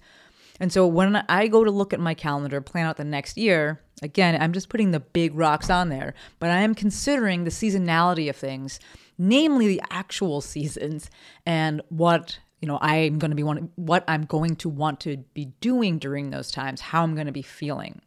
And 0.59 0.71
so 0.71 0.87
when 0.87 1.15
I 1.27 1.47
go 1.47 1.63
to 1.63 1.71
look 1.71 1.91
at 1.91 1.99
my 1.99 2.13
calendar, 2.13 2.61
plan 2.61 2.85
out 2.85 2.97
the 2.97 3.03
next 3.03 3.37
year, 3.37 3.81
again, 4.03 4.39
I'm 4.39 4.53
just 4.53 4.69
putting 4.69 4.91
the 4.91 4.99
big 4.99 5.35
rocks 5.35 5.69
on 5.69 5.89
there, 5.89 6.13
but 6.39 6.49
I 6.51 6.59
am 6.59 6.75
considering 6.75 7.43
the 7.43 7.49
seasonality 7.49 8.29
of 8.29 8.35
things, 8.35 8.79
namely 9.17 9.67
the 9.67 9.81
actual 9.89 10.41
seasons 10.41 11.09
and 11.45 11.81
what 11.89 12.39
you 12.65 12.71
know, 12.71 12.79
I'm 12.81 13.19
going 13.19 13.29
to 13.29 13.35
be 13.35 13.43
one, 13.43 13.69
what 13.75 14.03
I'm 14.07 14.25
going 14.25 14.55
to 14.55 14.69
want 14.69 14.99
to 15.01 15.17
be 15.35 15.53
doing 15.61 15.99
during 15.99 16.31
those 16.31 16.49
times, 16.49 16.81
how 16.81 17.03
I'm 17.03 17.13
going 17.13 17.27
to 17.27 17.31
be 17.31 17.43
feeling. 17.43 18.01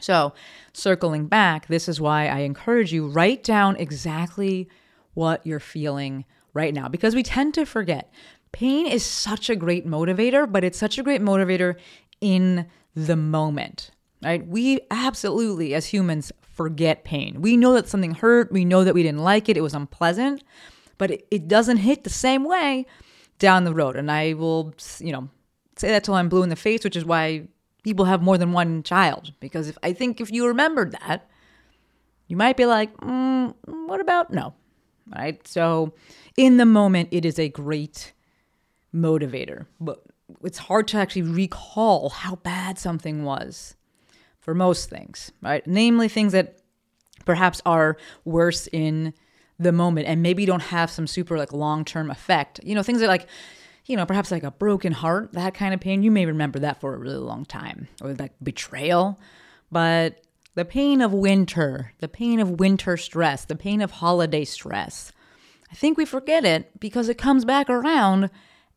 So, 0.00 0.32
circling 0.72 1.26
back, 1.26 1.66
this 1.66 1.90
is 1.90 2.00
why 2.00 2.28
I 2.28 2.38
encourage 2.38 2.90
you 2.90 3.06
write 3.06 3.44
down 3.44 3.76
exactly 3.76 4.66
what 5.12 5.46
you're 5.46 5.60
feeling 5.60 6.24
right 6.54 6.72
now 6.72 6.88
because 6.88 7.14
we 7.14 7.22
tend 7.22 7.52
to 7.52 7.66
forget. 7.66 8.10
Pain 8.50 8.86
is 8.86 9.04
such 9.04 9.50
a 9.50 9.56
great 9.56 9.86
motivator, 9.86 10.50
but 10.50 10.64
it's 10.64 10.78
such 10.78 10.96
a 10.96 11.02
great 11.02 11.20
motivator 11.20 11.74
in 12.22 12.66
the 12.94 13.16
moment, 13.16 13.90
right? 14.22 14.46
We 14.46 14.80
absolutely, 14.90 15.74
as 15.74 15.84
humans, 15.84 16.32
forget 16.40 17.04
pain. 17.04 17.42
We 17.42 17.58
know 17.58 17.74
that 17.74 17.88
something 17.88 18.14
hurt, 18.14 18.50
we 18.52 18.64
know 18.64 18.84
that 18.84 18.94
we 18.94 19.02
didn't 19.02 19.22
like 19.22 19.50
it, 19.50 19.58
it 19.58 19.62
was 19.62 19.74
unpleasant, 19.74 20.42
but 20.96 21.10
it, 21.10 21.26
it 21.30 21.46
doesn't 21.46 21.76
hit 21.76 22.04
the 22.04 22.10
same 22.10 22.44
way 22.44 22.86
down 23.42 23.64
the 23.64 23.74
road. 23.74 23.96
And 23.96 24.10
I 24.10 24.32
will, 24.34 24.72
you 25.00 25.12
know, 25.12 25.28
say 25.76 25.88
that 25.88 26.04
till 26.04 26.14
I'm 26.14 26.30
blue 26.30 26.44
in 26.44 26.48
the 26.48 26.56
face, 26.56 26.84
which 26.84 26.96
is 26.96 27.04
why 27.04 27.48
people 27.82 28.06
have 28.06 28.22
more 28.22 28.38
than 28.38 28.52
one 28.52 28.82
child. 28.84 29.32
Because 29.40 29.68
if 29.68 29.76
I 29.82 29.92
think 29.92 30.20
if 30.20 30.30
you 30.30 30.46
remembered 30.46 30.92
that, 30.92 31.28
you 32.28 32.36
might 32.36 32.56
be 32.56 32.64
like, 32.64 32.96
mm, 32.98 33.52
what 33.66 34.00
about 34.00 34.32
no? 34.32 34.54
Right? 35.14 35.46
So 35.46 35.92
in 36.36 36.56
the 36.56 36.64
moment, 36.64 37.08
it 37.10 37.24
is 37.24 37.38
a 37.38 37.48
great 37.48 38.12
motivator, 38.94 39.66
but 39.80 40.02
it's 40.44 40.58
hard 40.58 40.86
to 40.88 40.98
actually 40.98 41.22
recall 41.22 42.10
how 42.10 42.36
bad 42.36 42.78
something 42.78 43.24
was 43.24 43.74
for 44.38 44.54
most 44.54 44.88
things, 44.88 45.32
right? 45.42 45.66
Namely, 45.66 46.08
things 46.08 46.32
that 46.32 46.58
perhaps 47.24 47.60
are 47.66 47.96
worse 48.24 48.68
in 48.72 49.14
the 49.62 49.72
moment 49.72 50.06
and 50.08 50.22
maybe 50.22 50.46
don't 50.46 50.60
have 50.60 50.90
some 50.90 51.06
super 51.06 51.38
like 51.38 51.52
long 51.52 51.84
term 51.84 52.10
effect. 52.10 52.60
You 52.62 52.74
know, 52.74 52.82
things 52.82 53.00
that 53.00 53.08
like, 53.08 53.26
you 53.86 53.96
know, 53.96 54.06
perhaps 54.06 54.30
like 54.30 54.44
a 54.44 54.50
broken 54.50 54.92
heart, 54.92 55.32
that 55.32 55.54
kind 55.54 55.74
of 55.74 55.80
pain, 55.80 56.02
you 56.02 56.10
may 56.10 56.26
remember 56.26 56.58
that 56.60 56.80
for 56.80 56.94
a 56.94 56.98
really 56.98 57.16
long 57.16 57.44
time, 57.44 57.88
or 58.00 58.14
like 58.14 58.32
betrayal. 58.42 59.18
But 59.70 60.20
the 60.54 60.64
pain 60.64 61.00
of 61.00 61.12
winter, 61.12 61.92
the 61.98 62.08
pain 62.08 62.40
of 62.40 62.60
winter 62.60 62.96
stress, 62.96 63.44
the 63.44 63.56
pain 63.56 63.80
of 63.80 63.90
holiday 63.90 64.44
stress, 64.44 65.12
I 65.70 65.74
think 65.74 65.96
we 65.96 66.04
forget 66.04 66.44
it 66.44 66.78
because 66.78 67.08
it 67.08 67.16
comes 67.16 67.44
back 67.44 67.70
around 67.70 68.30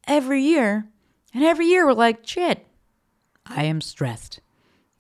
every 0.08 0.42
year. 0.42 0.88
And 1.34 1.44
every 1.44 1.68
year 1.68 1.86
we're 1.86 1.94
like, 1.94 2.26
shit, 2.26 2.66
I 3.46 3.66
am 3.66 3.82
stressed. 3.82 4.40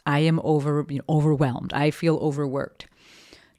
I 0.05 0.19
am 0.19 0.41
over 0.43 0.85
you 0.89 0.97
know, 0.97 1.05
overwhelmed. 1.07 1.71
I 1.73 1.91
feel 1.91 2.17
overworked. 2.17 2.87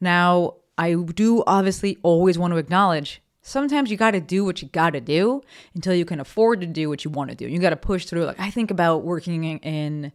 Now, 0.00 0.56
I 0.78 0.94
do 0.94 1.42
obviously 1.46 1.98
always 2.02 2.38
want 2.38 2.52
to 2.52 2.58
acknowledge 2.58 3.22
sometimes 3.42 3.90
you 3.90 3.96
got 3.96 4.10
to 4.10 4.20
do 4.20 4.44
what 4.44 4.60
you 4.60 4.68
got 4.68 4.90
to 4.90 5.00
do 5.00 5.40
until 5.74 5.94
you 5.94 6.04
can 6.04 6.20
afford 6.20 6.60
to 6.60 6.66
do 6.66 6.88
what 6.88 7.04
you 7.04 7.10
want 7.10 7.30
to 7.30 7.36
do. 7.36 7.46
You 7.46 7.58
got 7.60 7.70
to 7.70 7.76
push 7.76 8.04
through. 8.06 8.24
Like 8.24 8.40
I 8.40 8.50
think 8.50 8.70
about 8.70 9.04
working 9.04 9.58
in 9.60 10.12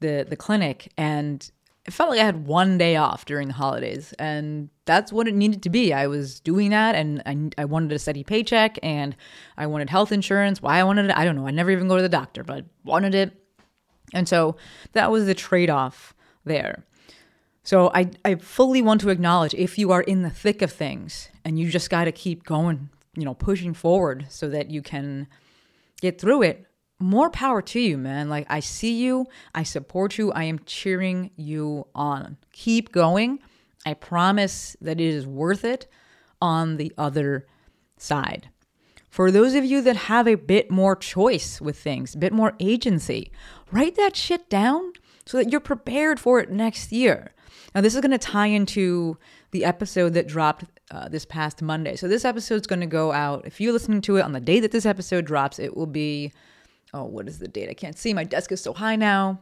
the 0.00 0.26
the 0.28 0.36
clinic 0.36 0.92
and 0.96 1.50
it 1.84 1.92
felt 1.92 2.10
like 2.10 2.20
I 2.20 2.24
had 2.24 2.46
one 2.46 2.78
day 2.78 2.94
off 2.96 3.24
during 3.24 3.48
the 3.48 3.54
holidays, 3.54 4.14
and 4.18 4.68
that's 4.84 5.12
what 5.12 5.26
it 5.26 5.34
needed 5.34 5.64
to 5.64 5.70
be. 5.70 5.92
I 5.92 6.06
was 6.06 6.38
doing 6.38 6.70
that, 6.70 6.94
and 6.94 7.22
I, 7.26 7.62
I 7.62 7.64
wanted 7.64 7.90
a 7.90 7.98
steady 7.98 8.22
paycheck, 8.22 8.78
and 8.84 9.16
I 9.56 9.66
wanted 9.66 9.90
health 9.90 10.12
insurance. 10.12 10.62
Why 10.62 10.78
I 10.78 10.84
wanted 10.84 11.06
it, 11.06 11.16
I 11.16 11.24
don't 11.24 11.34
know. 11.34 11.46
I 11.48 11.50
never 11.50 11.72
even 11.72 11.88
go 11.88 11.96
to 11.96 12.02
the 12.02 12.08
doctor, 12.08 12.44
but 12.44 12.66
wanted 12.84 13.16
it. 13.16 13.32
And 14.14 14.28
so 14.28 14.56
that 14.92 15.10
was 15.10 15.26
the 15.26 15.34
trade 15.34 15.70
off 15.70 16.14
there. 16.44 16.84
So 17.64 17.90
I, 17.94 18.10
I 18.24 18.34
fully 18.36 18.82
want 18.82 19.00
to 19.02 19.10
acknowledge 19.10 19.54
if 19.54 19.78
you 19.78 19.92
are 19.92 20.02
in 20.02 20.22
the 20.22 20.30
thick 20.30 20.62
of 20.62 20.72
things 20.72 21.28
and 21.44 21.58
you 21.58 21.70
just 21.70 21.90
got 21.90 22.04
to 22.04 22.12
keep 22.12 22.44
going, 22.44 22.88
you 23.14 23.24
know, 23.24 23.34
pushing 23.34 23.72
forward 23.72 24.26
so 24.28 24.48
that 24.48 24.70
you 24.70 24.82
can 24.82 25.28
get 26.00 26.20
through 26.20 26.42
it, 26.42 26.66
more 26.98 27.30
power 27.30 27.62
to 27.62 27.80
you, 27.80 27.96
man. 27.98 28.28
Like 28.28 28.46
I 28.48 28.60
see 28.60 29.02
you, 29.02 29.26
I 29.54 29.62
support 29.62 30.18
you, 30.18 30.32
I 30.32 30.44
am 30.44 30.60
cheering 30.66 31.30
you 31.36 31.86
on. 31.94 32.36
Keep 32.52 32.92
going. 32.92 33.38
I 33.86 33.94
promise 33.94 34.76
that 34.80 35.00
it 35.00 35.06
is 35.06 35.26
worth 35.26 35.64
it 35.64 35.86
on 36.40 36.76
the 36.76 36.92
other 36.98 37.46
side. 37.96 38.48
For 39.08 39.30
those 39.30 39.54
of 39.54 39.64
you 39.64 39.82
that 39.82 39.96
have 39.96 40.26
a 40.26 40.36
bit 40.36 40.70
more 40.70 40.96
choice 40.96 41.60
with 41.60 41.78
things, 41.78 42.14
a 42.14 42.18
bit 42.18 42.32
more 42.32 42.54
agency, 42.58 43.30
write 43.70 43.96
that 43.96 44.16
shit 44.16 44.48
down 44.48 44.92
so 45.26 45.36
that 45.36 45.50
you're 45.50 45.60
prepared 45.60 46.18
for 46.18 46.40
it 46.40 46.50
next 46.50 46.92
year. 46.92 47.32
Now, 47.74 47.80
this 47.80 47.94
is 47.94 48.00
going 48.00 48.12
to 48.12 48.18
tie 48.18 48.46
into 48.46 49.16
the 49.50 49.64
episode 49.64 50.14
that 50.14 50.26
dropped 50.26 50.64
uh, 50.90 51.08
this 51.08 51.24
past 51.24 51.62
Monday. 51.62 51.96
So, 51.96 52.08
this 52.08 52.24
episode 52.24 52.60
is 52.60 52.66
going 52.66 52.80
to 52.80 52.86
go 52.86 53.12
out. 53.12 53.46
If 53.46 53.60
you're 53.60 53.72
listening 53.72 54.00
to 54.02 54.16
it 54.16 54.22
on 54.22 54.32
the 54.32 54.40
day 54.40 54.60
that 54.60 54.72
this 54.72 54.86
episode 54.86 55.24
drops, 55.24 55.58
it 55.58 55.76
will 55.76 55.86
be, 55.86 56.32
oh, 56.92 57.04
what 57.04 57.28
is 57.28 57.38
the 57.38 57.48
date? 57.48 57.68
I 57.68 57.74
can't 57.74 57.98
see. 57.98 58.14
My 58.14 58.24
desk 58.24 58.52
is 58.52 58.60
so 58.60 58.72
high 58.72 58.96
now. 58.96 59.40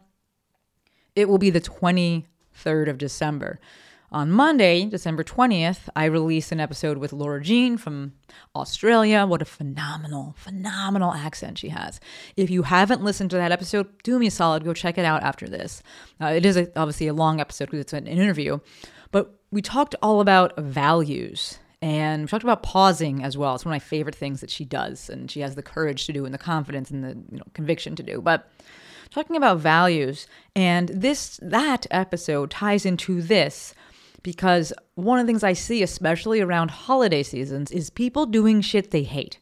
It 1.17 1.29
will 1.29 1.39
be 1.39 1.51
the 1.51 1.61
23rd 1.61 2.89
of 2.89 2.99
December. 2.99 3.61
On 4.13 4.29
Monday, 4.29 4.87
December 4.87 5.23
20th, 5.23 5.89
I 5.95 6.07
released 6.07 6.51
an 6.51 6.59
episode 6.59 6.99
with 6.99 7.13
Laura 7.13 7.41
Jean 7.41 7.77
from 7.77 8.15
Australia. 8.57 9.25
What 9.25 9.41
a 9.41 9.45
phenomenal, 9.45 10.35
phenomenal 10.37 11.13
accent 11.13 11.59
she 11.59 11.69
has. 11.69 12.01
If 12.37 12.51
you 12.51 12.65
haven't 12.65 13.05
listened 13.05 13.31
to 13.31 13.37
that 13.37 13.53
episode, 13.53 13.87
do 14.03 14.19
me 14.19 14.27
a 14.27 14.31
solid, 14.33 14.65
go 14.65 14.75
check 14.75 14.99
it 14.99 15.05
out 15.05 15.23
after 15.23 15.49
this. 15.49 15.81
Uh, 16.21 16.27
it 16.27 16.45
is 16.45 16.57
a, 16.57 16.67
obviously 16.77 17.07
a 17.07 17.15
long 17.15 17.41
episode 17.41 17.67
because 17.67 17.79
it's 17.79 17.93
an 17.93 18.09
interview, 18.09 18.59
but 19.13 19.39
we 19.53 19.63
talked 19.63 19.95
all 20.03 20.21
about 20.21 20.59
values 20.59 21.61
and 21.81 22.23
we 22.23 22.27
talked 22.27 22.43
about 22.43 22.65
pausing 22.65 23.23
as 23.23 23.39
well. 23.39 23.55
It's 23.55 23.65
one 23.65 23.71
of 23.71 23.77
my 23.77 23.87
favorite 23.87 24.17
things 24.17 24.41
that 24.41 24.51
she 24.51 24.65
does, 24.65 25.09
and 25.09 25.31
she 25.31 25.41
has 25.41 25.55
the 25.55 25.63
courage 25.63 26.07
to 26.07 26.13
do 26.13 26.25
and 26.25 26.35
the 26.35 26.39
confidence 26.39 26.91
and 26.91 27.05
the 27.05 27.11
you 27.31 27.39
know 27.39 27.45
conviction 27.55 27.95
to 27.95 28.03
do. 28.03 28.21
But 28.21 28.51
talking 29.11 29.37
about 29.37 29.59
values, 29.59 30.27
and 30.57 30.89
this 30.89 31.39
that 31.41 31.87
episode 31.93 32.51
ties 32.51 32.85
into 32.85 33.23
this 33.23 33.73
because 34.23 34.73
one 34.95 35.19
of 35.19 35.27
the 35.27 35.31
things 35.31 35.45
I 35.45 35.53
see, 35.53 35.83
especially 35.83 36.41
around 36.41 36.71
holiday 36.71 37.23
seasons, 37.23 37.71
is 37.71 37.91
people 37.91 38.27
doing 38.27 38.61
shit 38.61 38.91
they 38.91 39.03
hate. 39.03 39.39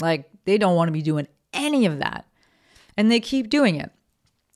Like 0.00 0.28
they 0.44 0.58
don't 0.58 0.76
want 0.76 0.88
to 0.88 0.92
be 0.92 1.02
doing 1.02 1.28
any 1.52 1.86
of 1.86 1.98
that. 1.98 2.26
And 2.96 3.10
they 3.10 3.20
keep 3.20 3.48
doing 3.48 3.76
it. 3.76 3.90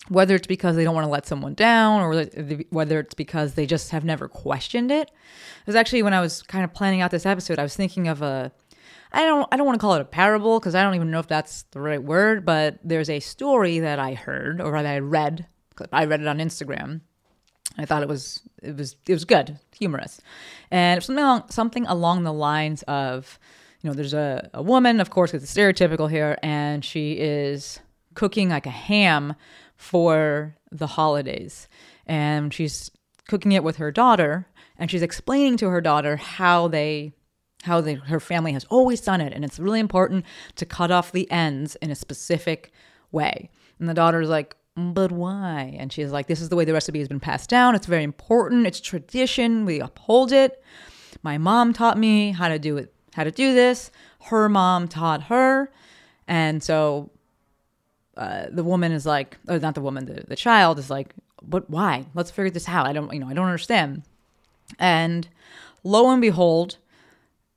Whether 0.08 0.36
it's 0.36 0.46
because 0.46 0.76
they 0.76 0.84
don't 0.84 0.94
want 0.94 1.06
to 1.06 1.10
let 1.10 1.26
someone 1.26 1.54
down 1.54 2.00
or 2.00 2.26
whether 2.70 3.00
it's 3.00 3.14
because 3.14 3.54
they 3.54 3.66
just 3.66 3.90
have 3.90 4.04
never 4.04 4.28
questioned 4.28 4.92
it. 4.92 5.08
It 5.08 5.66
was 5.66 5.74
actually 5.74 6.02
when 6.04 6.14
I 6.14 6.20
was 6.20 6.42
kind 6.42 6.64
of 6.64 6.72
planning 6.72 7.00
out 7.00 7.10
this 7.10 7.26
episode, 7.26 7.58
I 7.58 7.64
was 7.64 7.74
thinking 7.74 8.06
of 8.06 8.22
a 8.22 8.52
I 9.12 9.22
don't 9.24 9.48
I 9.50 9.56
don't 9.56 9.66
want 9.66 9.76
to 9.76 9.80
call 9.80 9.94
it 9.94 10.00
a 10.00 10.04
parable 10.04 10.60
because 10.60 10.76
I 10.76 10.82
don't 10.82 10.94
even 10.94 11.10
know 11.10 11.18
if 11.18 11.26
that's 11.26 11.62
the 11.72 11.80
right 11.80 12.02
word, 12.02 12.44
but 12.44 12.78
there's 12.84 13.10
a 13.10 13.18
story 13.18 13.80
that 13.80 13.98
I 13.98 14.14
heard 14.14 14.60
or 14.60 14.70
that 14.70 14.86
I 14.86 14.98
read. 14.98 15.46
I 15.92 16.04
read 16.04 16.20
it 16.20 16.28
on 16.28 16.38
Instagram 16.38 17.00
I 17.78 17.84
thought 17.84 18.02
it 18.02 18.08
was 18.08 18.42
it 18.62 18.76
was 18.76 18.96
it 19.06 19.12
was 19.12 19.24
good, 19.24 19.58
humorous, 19.78 20.20
and 20.70 21.02
something 21.02 21.22
along, 21.22 21.50
something 21.50 21.86
along 21.86 22.24
the 22.24 22.32
lines 22.32 22.82
of, 22.84 23.38
you 23.82 23.90
know, 23.90 23.94
there's 23.94 24.14
a, 24.14 24.50
a 24.54 24.62
woman, 24.62 25.00
of 25.00 25.10
course, 25.10 25.34
it's 25.34 25.52
stereotypical 25.52 26.10
here, 26.10 26.38
and 26.42 26.84
she 26.84 27.12
is 27.12 27.80
cooking 28.14 28.48
like 28.48 28.66
a 28.66 28.70
ham 28.70 29.34
for 29.76 30.56
the 30.70 30.86
holidays, 30.86 31.68
and 32.06 32.52
she's 32.52 32.90
cooking 33.28 33.52
it 33.52 33.64
with 33.64 33.76
her 33.76 33.90
daughter, 33.90 34.46
and 34.78 34.90
she's 34.90 35.02
explaining 35.02 35.56
to 35.58 35.68
her 35.68 35.80
daughter 35.80 36.16
how 36.16 36.68
they 36.68 37.12
how 37.62 37.80
they, 37.80 37.94
her 37.94 38.20
family 38.20 38.52
has 38.52 38.64
always 38.66 39.00
done 39.00 39.20
it, 39.20 39.32
and 39.32 39.44
it's 39.44 39.58
really 39.58 39.80
important 39.80 40.24
to 40.54 40.64
cut 40.64 40.90
off 40.90 41.12
the 41.12 41.30
ends 41.30 41.76
in 41.76 41.90
a 41.90 41.96
specific 41.96 42.70
way. 43.10 43.50
And 43.78 43.88
the 43.88 43.94
daughter's 43.94 44.28
like, 44.28 44.56
but 44.76 45.10
why? 45.10 45.74
And 45.78 45.92
she's 45.92 46.12
like, 46.12 46.26
this 46.26 46.40
is 46.40 46.50
the 46.50 46.56
way 46.56 46.64
the 46.64 46.72
recipe 46.72 46.98
has 46.98 47.08
been 47.08 47.20
passed 47.20 47.48
down. 47.48 47.74
It's 47.74 47.86
very 47.86 48.02
important. 48.02 48.66
It's 48.66 48.80
tradition. 48.80 49.64
We 49.64 49.80
uphold 49.80 50.32
it. 50.32 50.62
My 51.22 51.38
mom 51.38 51.72
taught 51.72 51.96
me 51.96 52.32
how 52.32 52.48
to 52.48 52.58
do 52.58 52.76
it, 52.76 52.92
how 53.14 53.24
to 53.24 53.30
do 53.30 53.54
this. 53.54 53.90
Her 54.24 54.48
mom 54.48 54.86
taught 54.86 55.24
her. 55.24 55.72
And 56.28 56.62
so 56.62 57.10
uh, 58.16 58.46
the 58.50 58.64
woman 58.64 58.92
is 58.92 59.06
like, 59.06 59.38
or 59.48 59.58
not 59.58 59.74
the 59.74 59.80
woman, 59.80 60.04
the, 60.04 60.24
the 60.28 60.36
child 60.36 60.78
is 60.78 60.90
like, 60.90 61.14
but 61.42 61.70
why? 61.70 62.06
Let's 62.14 62.30
figure 62.30 62.50
this 62.50 62.68
out. 62.68 62.86
I 62.86 62.92
don't, 62.92 63.12
you 63.12 63.20
know, 63.20 63.28
I 63.28 63.34
don't 63.34 63.46
understand. 63.46 64.02
And 64.78 65.26
lo 65.84 66.10
and 66.10 66.20
behold, 66.20 66.76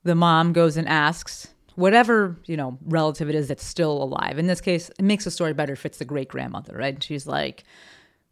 the 0.04 0.14
mom 0.14 0.52
goes 0.52 0.76
and 0.76 0.88
asks 0.88 1.48
whatever 1.76 2.36
you 2.46 2.56
know 2.56 2.78
relative 2.84 3.28
it 3.28 3.34
is 3.34 3.48
that's 3.48 3.64
still 3.64 4.02
alive. 4.02 4.38
In 4.38 4.46
this 4.46 4.60
case, 4.60 4.90
it 4.98 5.02
makes 5.02 5.24
the 5.24 5.30
story 5.30 5.52
better 5.52 5.72
if 5.72 5.86
it's 5.86 5.98
the 5.98 6.04
great 6.04 6.28
grandmother, 6.28 6.76
right? 6.76 6.94
And 6.94 7.02
she's 7.02 7.26
like, 7.26 7.64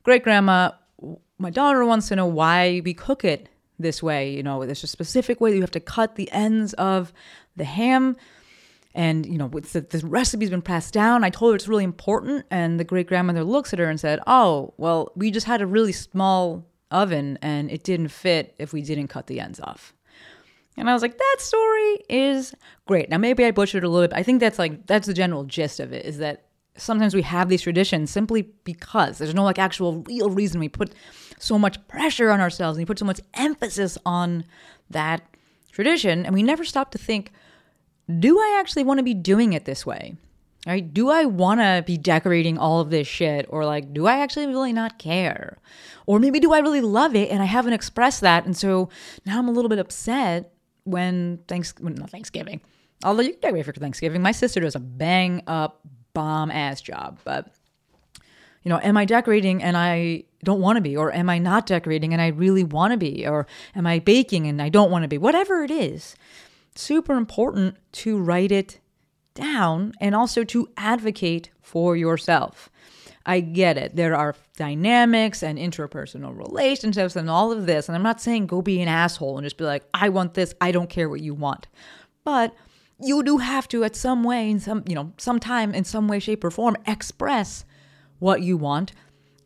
"Great 0.03 0.23
grandma, 0.23 0.73
my 1.39 1.51
daughter 1.51 1.85
wants 1.85 2.09
to 2.09 2.17
know 2.17 2.27
why 2.27 2.83
we 2.85 2.95
cook 2.95 3.25
it 3.25 3.49
this 3.79 4.03
way. 4.03 4.35
You 4.35 4.43
know, 4.43 4.65
there's 4.65 4.85
a 4.85 4.89
specific 4.89 5.41
way 5.41 5.51
that 5.51 5.57
you 5.57 5.63
have 5.63 5.71
to 5.73 5.81
cut 5.81 6.17
the 6.17 6.31
ends 6.33 6.73
of 6.75 7.13
the 7.57 7.65
ham." 7.65 8.17
And 8.95 9.27
you 9.27 9.39
know, 9.39 9.49
the, 9.49 9.81
the 9.83 10.05
recipe's 10.07 10.51
been 10.51 10.63
passed 10.63 10.93
down. 10.93 11.23
I 11.23 11.31
told 11.31 11.53
her 11.53 11.57
it's 11.57 11.69
really 11.69 11.85
important, 11.85 12.47
and 12.51 12.81
the 12.81 12.85
great 12.85 13.07
grandmother 13.07 13.45
looks 13.45 13.73
at 13.73 13.79
her 13.79 13.89
and 13.89 14.01
said, 14.01 14.21
"Oh, 14.27 14.75
well, 14.77 15.13
we 15.15 15.31
just 15.31 15.47
had 15.47 15.61
a 15.61 15.67
really 15.67 15.93
small 15.93 16.67
oven, 16.91 17.39
and 17.43 17.71
it 17.71 17.85
didn't 17.85 18.09
fit 18.09 18.55
if 18.59 18.73
we 18.73 18.83
didn't 18.83 19.09
cut 19.09 19.27
the 19.27 19.41
ends 19.41 19.61
off." 19.61 19.95
And 20.79 20.89
I 20.89 20.93
was 20.93 21.03
like, 21.03 21.19
that 21.19 21.37
story 21.39 21.99
is 22.09 22.55
great. 22.87 23.11
Now, 23.11 23.19
maybe 23.19 23.45
I 23.45 23.51
butchered 23.51 23.85
a 23.85 23.89
little 23.89 24.05
bit. 24.05 24.11
But 24.11 24.21
I 24.21 24.23
think 24.23 24.41
that's 24.41 24.59
like, 24.59 24.87
that's 24.87 25.07
the 25.07 25.15
general 25.15 25.45
gist 25.45 25.81
of 25.81 25.93
it 25.93 26.07
is 26.07 26.19
that 26.19 26.45
sometimes 26.77 27.15
we 27.15 27.23
have 27.23 27.49
these 27.49 27.63
traditions 27.63 28.11
simply 28.11 28.43
because 28.63 29.19
there's 29.19 29.35
no 29.35 29.43
like 29.43 29.59
actual 29.59 30.03
real 30.03 30.31
reason 30.31 30.61
we 30.61 30.69
put 30.69 30.93
so 31.39 31.59
much 31.59 31.85
pressure 31.89 32.31
on 32.31 32.41
ourselves 32.41 32.79
and 32.79 32.83
we 32.83 32.87
put 32.87 32.99
so 32.99 33.05
much 33.05 33.21
emphasis 33.35 33.99
on 34.07 34.45
that 34.89 35.23
tradition. 35.73 36.25
And 36.25 36.35
we 36.35 36.43
never 36.43 36.65
stop 36.65 36.93
to 36.93 36.99
think, 36.99 37.33
do 38.19 38.39
I 38.39 38.57
actually 38.61 38.85
want 38.85 38.99
to 38.99 39.05
be 39.05 39.15
doing 39.15 39.53
it 39.53 39.65
this 39.65 39.85
way? 39.85 40.17
Right? 40.67 40.93
Do 40.93 41.09
I 41.09 41.25
want 41.25 41.61
to 41.61 41.83
be 41.87 41.97
decorating 41.97 42.59
all 42.59 42.81
of 42.81 42.91
this 42.91 43.07
shit? 43.07 43.47
Or 43.49 43.65
like, 43.65 43.93
do 43.93 44.07
I 44.07 44.19
actually 44.19 44.47
really 44.47 44.73
not 44.73 44.99
care? 44.99 45.59
Or 46.07 46.19
maybe 46.19 46.41
do 46.41 46.53
I 46.53 46.59
really 46.59 46.81
love 46.81 47.15
it 47.15 47.31
and 47.31 47.43
I 47.43 47.47
haven't 47.47 47.73
expressed 47.73 48.21
that? 48.21 48.45
And 48.45 48.57
so 48.57 48.89
now 49.25 49.39
I'm 49.39 49.49
a 49.49 49.53
little 49.53 49.69
bit 49.69 49.79
upset 49.79 50.53
when 50.91 51.41
thanks 51.49 51.75
not 51.81 52.11
Thanksgiving. 52.11 52.61
Although 53.05 53.23
you 53.23 53.33
can 53.33 53.41
decorate 53.41 53.65
for 53.65 53.73
Thanksgiving. 53.73 54.23
My 54.23 54.33
sister 54.33 54.61
does 54.61 54.75
a 54.75 54.81
bang 54.81 55.43
up 55.47 55.81
bomb 56.15 56.51
ass 56.51 56.81
job. 56.81 57.21
But 57.25 57.53
you 58.63 58.69
know, 58.71 58.81
am 58.83 58.97
I 58.97 59.05
decorating 59.05 59.63
and 59.63 59.77
I 59.77 60.25
don't 60.43 60.61
want 60.61 60.77
to 60.77 60.83
be? 60.83 60.97
Or 60.97 61.13
am 61.13 61.31
I 61.31 61.39
not 61.39 61.67
decorating 61.67 62.13
and 62.13 62.21
I 62.21 62.29
really 62.29 62.65
want 62.65 62.93
to 62.93 62.97
be? 62.97 63.27
Or 63.27 63.47
am 63.75 63.87
I 63.87 64.01
baking 64.01 64.47
and 64.47 64.61
I 64.61 64.69
don't 64.69 64.91
want 64.91 65.05
to 65.05 65.09
be? 65.09 65.19
Whatever 65.19 65.63
it 65.63 65.71
is, 65.71 66.17
super 66.75 67.15
important 67.15 67.77
to 67.93 68.19
write 68.19 68.53
it 68.53 68.81
down 69.35 69.93
and 70.01 70.15
also 70.15 70.45
to 70.45 70.69
advocate 70.77 71.51
for 71.63 71.97
yourself. 71.97 72.69
I 73.29 73.41
get 73.41 73.77
it. 73.77 73.95
There 73.95 74.17
are 74.17 74.35
dynamics 74.57 75.43
and 75.43 75.59
interpersonal 75.59 76.35
relationships 76.35 77.15
and 77.15 77.29
all 77.29 77.53
of 77.53 77.67
this. 77.67 77.87
And 77.87 77.95
I'm 77.95 78.03
not 78.03 78.23
saying 78.23 78.47
go 78.47 78.63
be 78.63 78.81
an 78.81 78.89
asshole 78.89 79.37
and 79.37 79.45
just 79.45 79.59
be 79.59 79.65
like, 79.65 79.85
I 79.93 80.09
want 80.09 80.33
this. 80.33 80.55
I 80.63 80.73
don't 80.73 80.89
care 80.89 81.11
what 81.11 81.21
you 81.21 81.35
want. 81.35 81.69
But 82.25 82.55
you 82.99 83.23
do 83.23 83.37
have 83.37 83.69
to, 83.69 83.85
at 83.85 83.95
some 83.95 84.25
way, 84.25 84.51
in 84.51 84.61
some, 84.61 84.83
you 84.89 84.95
know, 84.95 85.13
sometime 85.19 85.75
in 85.75 85.85
some 85.85 86.09
way, 86.09 86.19
shape, 86.21 86.43
or 86.43 86.51
form, 86.51 86.77
express 86.87 87.67
what 88.19 88.41
you 88.41 88.57
want 88.57 88.93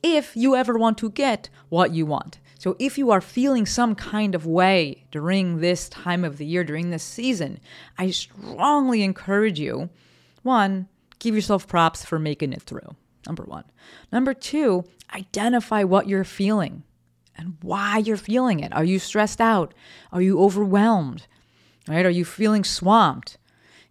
if 0.03 0.37
you 0.37 0.55
ever 0.55 0.79
want 0.79 0.97
to 0.99 1.11
get 1.11 1.49
what 1.69 1.91
you 1.91 2.07
want. 2.07 2.39
So 2.59 2.77
if 2.79 2.97
you 2.97 3.11
are 3.11 3.21
feeling 3.21 3.67
some 3.67 3.97
kind 3.97 4.37
of 4.37 4.47
way 4.47 5.07
during 5.11 5.59
this 5.59 5.89
time 5.89 6.25
of 6.25 6.39
the 6.39 6.47
year, 6.47 6.63
during 6.63 6.91
this 6.91 7.03
season, 7.03 7.59
I 7.99 8.13
strongly 8.13 9.03
encourage 9.03 9.59
you 9.59 9.91
one, 10.43 10.87
give 11.19 11.35
yourself 11.35 11.67
props 11.67 12.05
for 12.05 12.21
making 12.21 12.53
it 12.53 12.63
through. 12.63 12.95
Number 13.27 13.45
one. 13.45 13.65
Number 14.11 14.35
two, 14.35 14.85
identify 15.15 15.85
what 15.85 16.09
you're 16.09 16.25
feeling 16.25 16.83
and 17.37 17.57
why 17.63 17.99
you're 17.99 18.17
feeling 18.17 18.61
it. 18.61 18.73
Are 18.73 18.85
you 18.85 18.99
stressed 18.99 19.41
out? 19.41 19.75
Are 20.13 20.23
you 20.23 20.41
overwhelmed? 20.41 21.27
Right? 21.89 22.07
Are 22.07 22.11
you 22.11 22.25
feeling 22.25 22.65
swamped? 22.65 23.39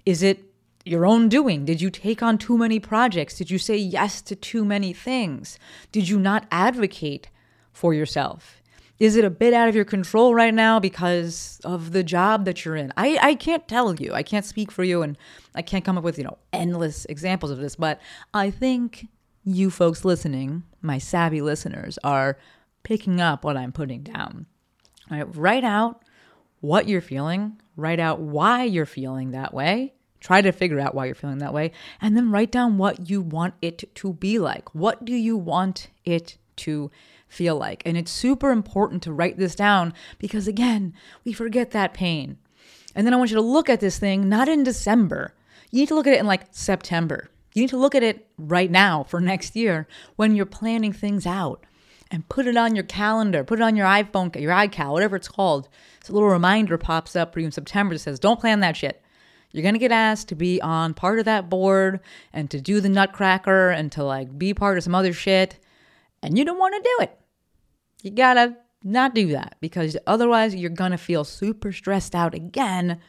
Is 0.06 0.24
it 0.24 0.46
your 0.86 1.06
own 1.06 1.30
doing? 1.30 1.66
Did 1.66 1.82
you 1.82 1.90
take 1.90 2.24
on 2.24 2.38
too 2.38 2.58
many 2.58 2.80
projects? 2.80 3.38
Did 3.38 3.52
you 3.52 3.58
say 3.58 3.78
yes 3.78 4.22
to 4.24 4.36
too 4.36 4.66
many 4.66 4.94
things? 4.94 5.60
Did 5.92 6.10
you 6.10 6.20
not 6.20 6.48
advocate 6.52 7.30
for 7.72 7.94
yourself? 7.94 8.62
Is 9.00 9.16
it 9.16 9.26
a 9.26 9.32
bit 9.32 9.54
out 9.54 9.68
of 9.68 9.76
your 9.76 9.86
control 9.86 10.36
right 10.36 10.54
now 10.54 10.80
because 10.80 11.60
of 11.64 11.92
the 11.92 12.04
job 12.04 12.46
that 12.46 12.64
you're 12.64 12.76
in? 12.76 12.94
I, 12.96 13.18
I 13.20 13.36
can't 13.36 13.68
tell 13.68 13.96
you. 13.96 14.14
I 14.14 14.22
can't 14.22 14.46
speak 14.46 14.72
for 14.72 14.84
you 14.84 15.02
and 15.02 15.18
I 15.56 15.64
can't 15.64 15.84
come 15.84 15.98
up 15.98 16.04
with, 16.04 16.20
you 16.20 16.24
know, 16.24 16.38
endless 16.54 17.06
examples 17.06 17.50
of 17.50 17.58
this, 17.58 17.76
but 17.76 18.00
I 18.34 18.52
think 18.52 19.08
you 19.44 19.70
folks 19.70 20.06
listening, 20.06 20.64
my 20.82 20.98
savvy 20.98 21.42
listeners, 21.42 21.98
are 22.04 22.38
picking 22.84 23.20
up 23.20 23.44
what 23.44 23.58
I'm 23.58 23.72
putting 23.72 24.04
down. 24.04 24.46
Right, 25.10 25.36
write 25.36 25.64
out 25.64 26.04
what 26.62 26.88
you're 26.88 27.02
feeling, 27.02 27.60
write 27.76 28.00
out 28.00 28.20
why 28.20 28.64
you're 28.64 28.86
feeling 28.86 29.32
that 29.32 29.54
way, 29.54 29.94
try 30.20 30.42
to 30.42 30.52
figure 30.52 30.80
out 30.80 30.96
why 30.96 31.06
you're 31.06 31.16
feeling 31.16 31.40
that 31.40 31.54
way, 31.54 31.72
and 32.00 32.16
then 32.16 32.32
write 32.32 32.52
down 32.52 32.78
what 32.78 33.10
you 33.10 33.22
want 33.22 33.56
it 33.62 33.94
to 33.96 34.14
be 34.14 34.40
like. 34.40 34.74
What 34.74 35.04
do 35.04 35.14
you 35.14 35.36
want 35.36 35.90
it 36.06 36.38
to 36.58 36.92
feel 37.28 37.58
like? 37.58 37.82
And 37.86 37.98
it's 37.98 38.12
super 38.12 38.52
important 38.52 39.04
to 39.04 39.12
write 39.12 39.38
this 39.38 39.56
down 39.56 39.94
because, 40.20 40.48
again, 40.48 40.94
we 41.26 41.34
forget 41.34 41.72
that 41.72 41.94
pain. 41.94 42.38
And 42.96 43.06
then 43.06 43.14
I 43.14 43.18
want 43.18 43.32
you 43.32 43.38
to 43.38 43.42
look 43.42 43.70
at 43.70 43.80
this 43.80 43.98
thing 43.98 44.30
not 44.30 44.48
in 44.48 44.64
December. 44.64 45.34
You 45.72 45.80
need 45.80 45.88
to 45.88 45.96
look 45.96 46.08
at 46.08 46.14
it 46.14 46.20
in 46.20 46.28
like 46.28 46.48
September. 46.52 47.30
You 47.54 47.64
need 47.64 47.70
to 47.70 47.78
look 47.78 47.96
at 47.96 48.04
it 48.04 48.28
right 48.38 48.72
now 48.72 49.04
for 49.04 49.20
next 49.20 49.56
year 49.56 49.88
when 50.16 50.36
you're 50.36 50.46
planning 50.46 50.94
things 50.94 51.26
out 51.26 51.66
and 52.10 52.28
put 52.30 52.48
it 52.48 52.58
on 52.58 52.76
your 52.76 52.84
calendar, 52.84 53.44
put 53.44 53.60
it 53.60 53.64
on 53.64 53.76
your 53.76 53.88
iPhone, 53.88 54.40
your 54.40 54.54
iCal, 54.54 54.94
whatever 54.94 55.16
it's 55.16 55.28
called. 55.28 55.68
So 56.04 56.12
a 56.12 56.16
little 56.16 56.30
reminder 56.30 56.78
pops 56.78 57.16
up 57.16 57.34
for 57.34 57.40
you 57.40 57.46
in 57.46 57.52
September 57.52 57.96
that 57.96 58.00
says, 58.00 58.20
don't 58.20 58.40
plan 58.40 58.62
that 58.62 58.78
shit. 58.78 59.02
You're 59.52 59.64
going 59.64 59.76
to 59.76 59.80
get 59.80 59.92
asked 59.92 60.30
to 60.30 60.36
be 60.36 60.62
on 60.62 60.94
part 60.94 61.20
of 61.20 61.26
that 61.26 61.50
board 61.50 62.00
and 62.32 62.50
to 62.52 62.62
do 62.62 62.80
the 62.80 62.90
nutcracker 62.90 63.70
and 63.70 63.92
to 63.94 64.04
like 64.04 64.38
be 64.38 64.54
part 64.54 64.78
of 64.78 64.84
some 64.84 64.96
other 64.96 65.14
shit. 65.14 65.60
And 66.24 66.38
you 66.38 66.46
don't 66.46 66.60
want 66.60 66.76
to 66.76 66.90
do 66.98 67.04
it. 67.04 67.20
You 68.02 68.12
got 68.12 68.36
to 68.36 68.56
not 68.84 69.14
do 69.14 69.28
that 69.28 69.58
because 69.60 69.98
otherwise 70.08 70.56
you're 70.56 70.70
going 70.70 70.92
to 70.92 70.98
feel 70.98 71.24
super 71.24 71.72
stressed 71.72 72.16
out 72.16 72.34
again 72.34 73.00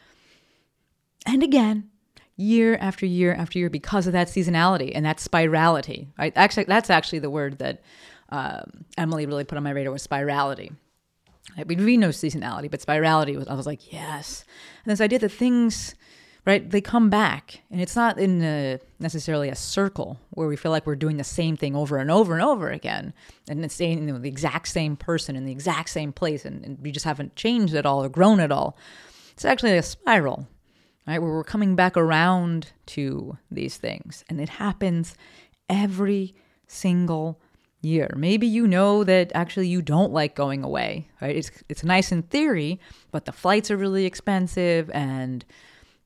and 1.25 1.43
again 1.43 1.89
year 2.35 2.77
after 2.79 3.05
year 3.05 3.33
after 3.33 3.59
year 3.59 3.69
because 3.69 4.07
of 4.07 4.13
that 4.13 4.27
seasonality 4.27 4.91
and 4.93 5.05
that 5.05 5.19
spirality. 5.19 6.07
Right? 6.17 6.33
Actually, 6.35 6.65
that's 6.65 6.89
actually 6.89 7.19
the 7.19 7.29
word 7.29 7.59
that 7.59 7.81
um, 8.29 8.85
Emily 8.97 9.25
really 9.25 9.43
put 9.43 9.57
on 9.57 9.63
my 9.63 9.71
radar 9.71 9.93
was 9.93 10.01
spirality. 10.01 10.71
Right? 11.57 11.67
We 11.67 11.97
no 11.97 12.09
seasonality, 12.09 12.71
but 12.71 12.81
spirality 12.81 13.37
was. 13.37 13.47
I 13.47 13.53
was 13.53 13.65
like, 13.65 13.91
yes. 13.91 14.45
And 14.83 14.91
this 14.91 15.01
idea 15.01 15.19
that 15.19 15.29
things, 15.29 15.93
right? 16.45 16.67
They 16.67 16.81
come 16.81 17.09
back, 17.09 17.61
and 17.69 17.81
it's 17.81 17.95
not 17.95 18.17
in 18.17 18.41
a, 18.41 18.79
necessarily 18.99 19.49
a 19.49 19.55
circle 19.55 20.19
where 20.31 20.47
we 20.47 20.55
feel 20.55 20.71
like 20.71 20.87
we're 20.87 20.95
doing 20.95 21.17
the 21.17 21.23
same 21.23 21.57
thing 21.57 21.75
over 21.75 21.97
and 21.97 22.09
over 22.09 22.33
and 22.33 22.41
over 22.41 22.69
again, 22.69 23.13
and 23.49 23.63
it's 23.63 23.79
you 23.79 23.95
know, 23.97 24.17
the 24.17 24.29
exact 24.29 24.69
same 24.69 24.95
person 24.95 25.35
in 25.35 25.45
the 25.45 25.51
exact 25.51 25.89
same 25.89 26.13
place, 26.13 26.45
and, 26.45 26.63
and 26.63 26.79
we 26.81 26.91
just 26.91 27.05
haven't 27.05 27.35
changed 27.35 27.75
at 27.75 27.85
all 27.85 28.03
or 28.03 28.09
grown 28.09 28.39
at 28.39 28.51
all. 28.51 28.77
It's 29.33 29.45
actually 29.45 29.77
a 29.77 29.83
spiral, 29.83 30.47
right? 31.07 31.21
Where 31.21 31.31
we're 31.31 31.43
coming 31.43 31.75
back 31.75 31.97
around 31.97 32.71
to 32.87 33.37
these 33.51 33.77
things, 33.77 34.23
and 34.29 34.39
it 34.39 34.49
happens 34.49 35.15
every 35.69 36.35
single 36.67 37.39
year. 37.81 38.13
Maybe 38.15 38.47
you 38.47 38.67
know 38.67 39.03
that 39.03 39.31
actually 39.35 39.67
you 39.67 39.81
don't 39.81 40.11
like 40.11 40.35
going 40.35 40.63
away, 40.63 41.07
right? 41.21 41.35
It's 41.35 41.51
it's 41.69 41.83
nice 41.83 42.11
in 42.11 42.23
theory, 42.23 42.79
but 43.11 43.25
the 43.25 43.31
flights 43.31 43.69
are 43.69 43.77
really 43.77 44.05
expensive 44.05 44.89
and 44.93 45.45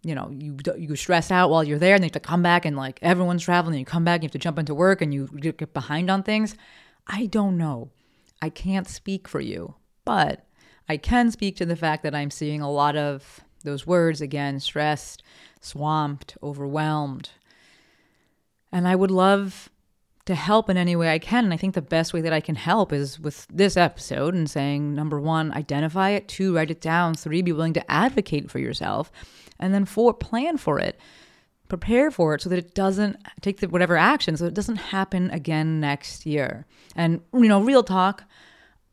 you 0.03 0.15
know, 0.15 0.29
you 0.31 0.57
you 0.77 0.95
stress 0.95 1.31
out 1.31 1.49
while 1.49 1.63
you're 1.63 1.79
there 1.79 1.95
and 1.95 2.03
you 2.03 2.07
have 2.07 2.13
to 2.13 2.19
come 2.19 2.41
back 2.41 2.65
and 2.65 2.77
like 2.77 2.99
everyone's 3.01 3.43
traveling 3.43 3.75
and 3.75 3.79
you 3.79 3.85
come 3.85 4.05
back 4.05 4.15
and 4.15 4.23
you 4.23 4.27
have 4.27 4.31
to 4.31 4.39
jump 4.39 4.59
into 4.59 4.73
work 4.73 5.01
and 5.01 5.13
you 5.13 5.27
get 5.27 5.73
behind 5.73 6.09
on 6.09 6.23
things. 6.23 6.55
I 7.07 7.25
don't 7.25 7.57
know. 7.57 7.89
I 8.41 8.49
can't 8.49 8.87
speak 8.87 9.27
for 9.27 9.41
you, 9.41 9.75
but 10.05 10.45
I 10.87 10.97
can 10.97 11.31
speak 11.31 11.57
to 11.57 11.65
the 11.65 11.75
fact 11.75 12.03
that 12.03 12.15
I'm 12.15 12.31
seeing 12.31 12.61
a 12.61 12.71
lot 12.71 12.95
of 12.95 13.41
those 13.67 13.85
words 13.85 14.21
again, 14.21 14.59
stressed, 14.59 15.21
swamped, 15.61 16.37
overwhelmed. 16.41 17.29
And 18.71 18.87
I 18.87 18.95
would 18.95 19.11
love 19.11 19.69
to 20.25 20.35
help 20.35 20.69
in 20.69 20.75
any 20.75 20.95
way 20.95 21.09
I 21.09 21.19
can. 21.19 21.45
And 21.45 21.53
I 21.53 21.57
think 21.57 21.73
the 21.73 21.81
best 21.81 22.13
way 22.13 22.21
that 22.21 22.33
I 22.33 22.41
can 22.41 22.55
help 22.55 22.91
is 22.91 23.19
with 23.19 23.47
this 23.47 23.77
episode 23.77 24.33
and 24.33 24.49
saying 24.49 24.93
number 24.93 25.19
one, 25.19 25.53
identify 25.53 26.09
it, 26.09 26.27
two, 26.27 26.55
write 26.55 26.69
it 26.69 26.81
down, 26.81 27.15
three, 27.15 27.41
be 27.41 27.53
willing 27.53 27.73
to 27.73 27.91
advocate 27.91 28.51
for 28.51 28.59
yourself, 28.59 29.11
and 29.57 29.73
then 29.73 29.85
four, 29.85 30.13
plan 30.13 30.57
for 30.57 30.79
it. 30.79 30.99
Prepare 31.69 32.11
for 32.11 32.33
it 32.33 32.41
so 32.41 32.49
that 32.49 32.59
it 32.59 32.75
doesn't 32.75 33.17
take 33.41 33.59
the, 33.59 33.67
whatever 33.67 33.97
action, 33.97 34.37
so 34.37 34.45
it 34.45 34.53
doesn't 34.53 34.77
happen 34.77 35.29
again 35.31 35.79
next 35.79 36.25
year. 36.25 36.65
And, 36.95 37.21
you 37.33 37.47
know, 37.47 37.61
real 37.61 37.83
talk, 37.83 38.23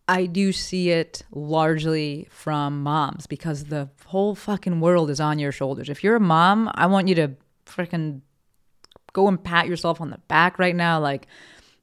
I 0.06 0.26
do 0.26 0.52
see 0.52 0.90
it 0.90 1.22
largely 1.30 2.26
from 2.30 2.82
moms 2.82 3.26
because 3.26 3.64
the 3.64 3.88
whole 4.06 4.34
fucking 4.34 4.80
world 4.80 5.08
is 5.10 5.20
on 5.20 5.38
your 5.38 5.52
shoulders. 5.52 5.88
If 5.88 6.04
you're 6.04 6.16
a 6.16 6.20
mom, 6.20 6.70
I 6.74 6.86
want 6.86 7.08
you 7.08 7.14
to 7.16 7.32
freaking 7.66 8.20
go 9.14 9.28
and 9.28 9.42
pat 9.42 9.66
yourself 9.66 10.00
on 10.00 10.10
the 10.10 10.18
back 10.28 10.58
right 10.58 10.76
now. 10.76 11.00
Like, 11.00 11.26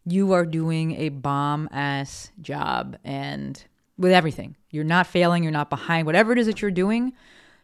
you 0.06 0.34
are 0.34 0.46
doing 0.46 0.94
a 0.98 1.10
bomb 1.10 1.68
ass 1.72 2.32
job 2.42 2.98
and 3.04 3.64
with 3.98 4.12
everything. 4.12 4.56
You're 4.70 4.84
not 4.84 5.08
failing, 5.08 5.44
you're 5.44 5.52
not 5.52 5.70
behind. 5.70 6.06
Whatever 6.06 6.32
it 6.32 6.38
is 6.38 6.48
that 6.48 6.62
you're 6.62 6.72
doing, 6.72 7.14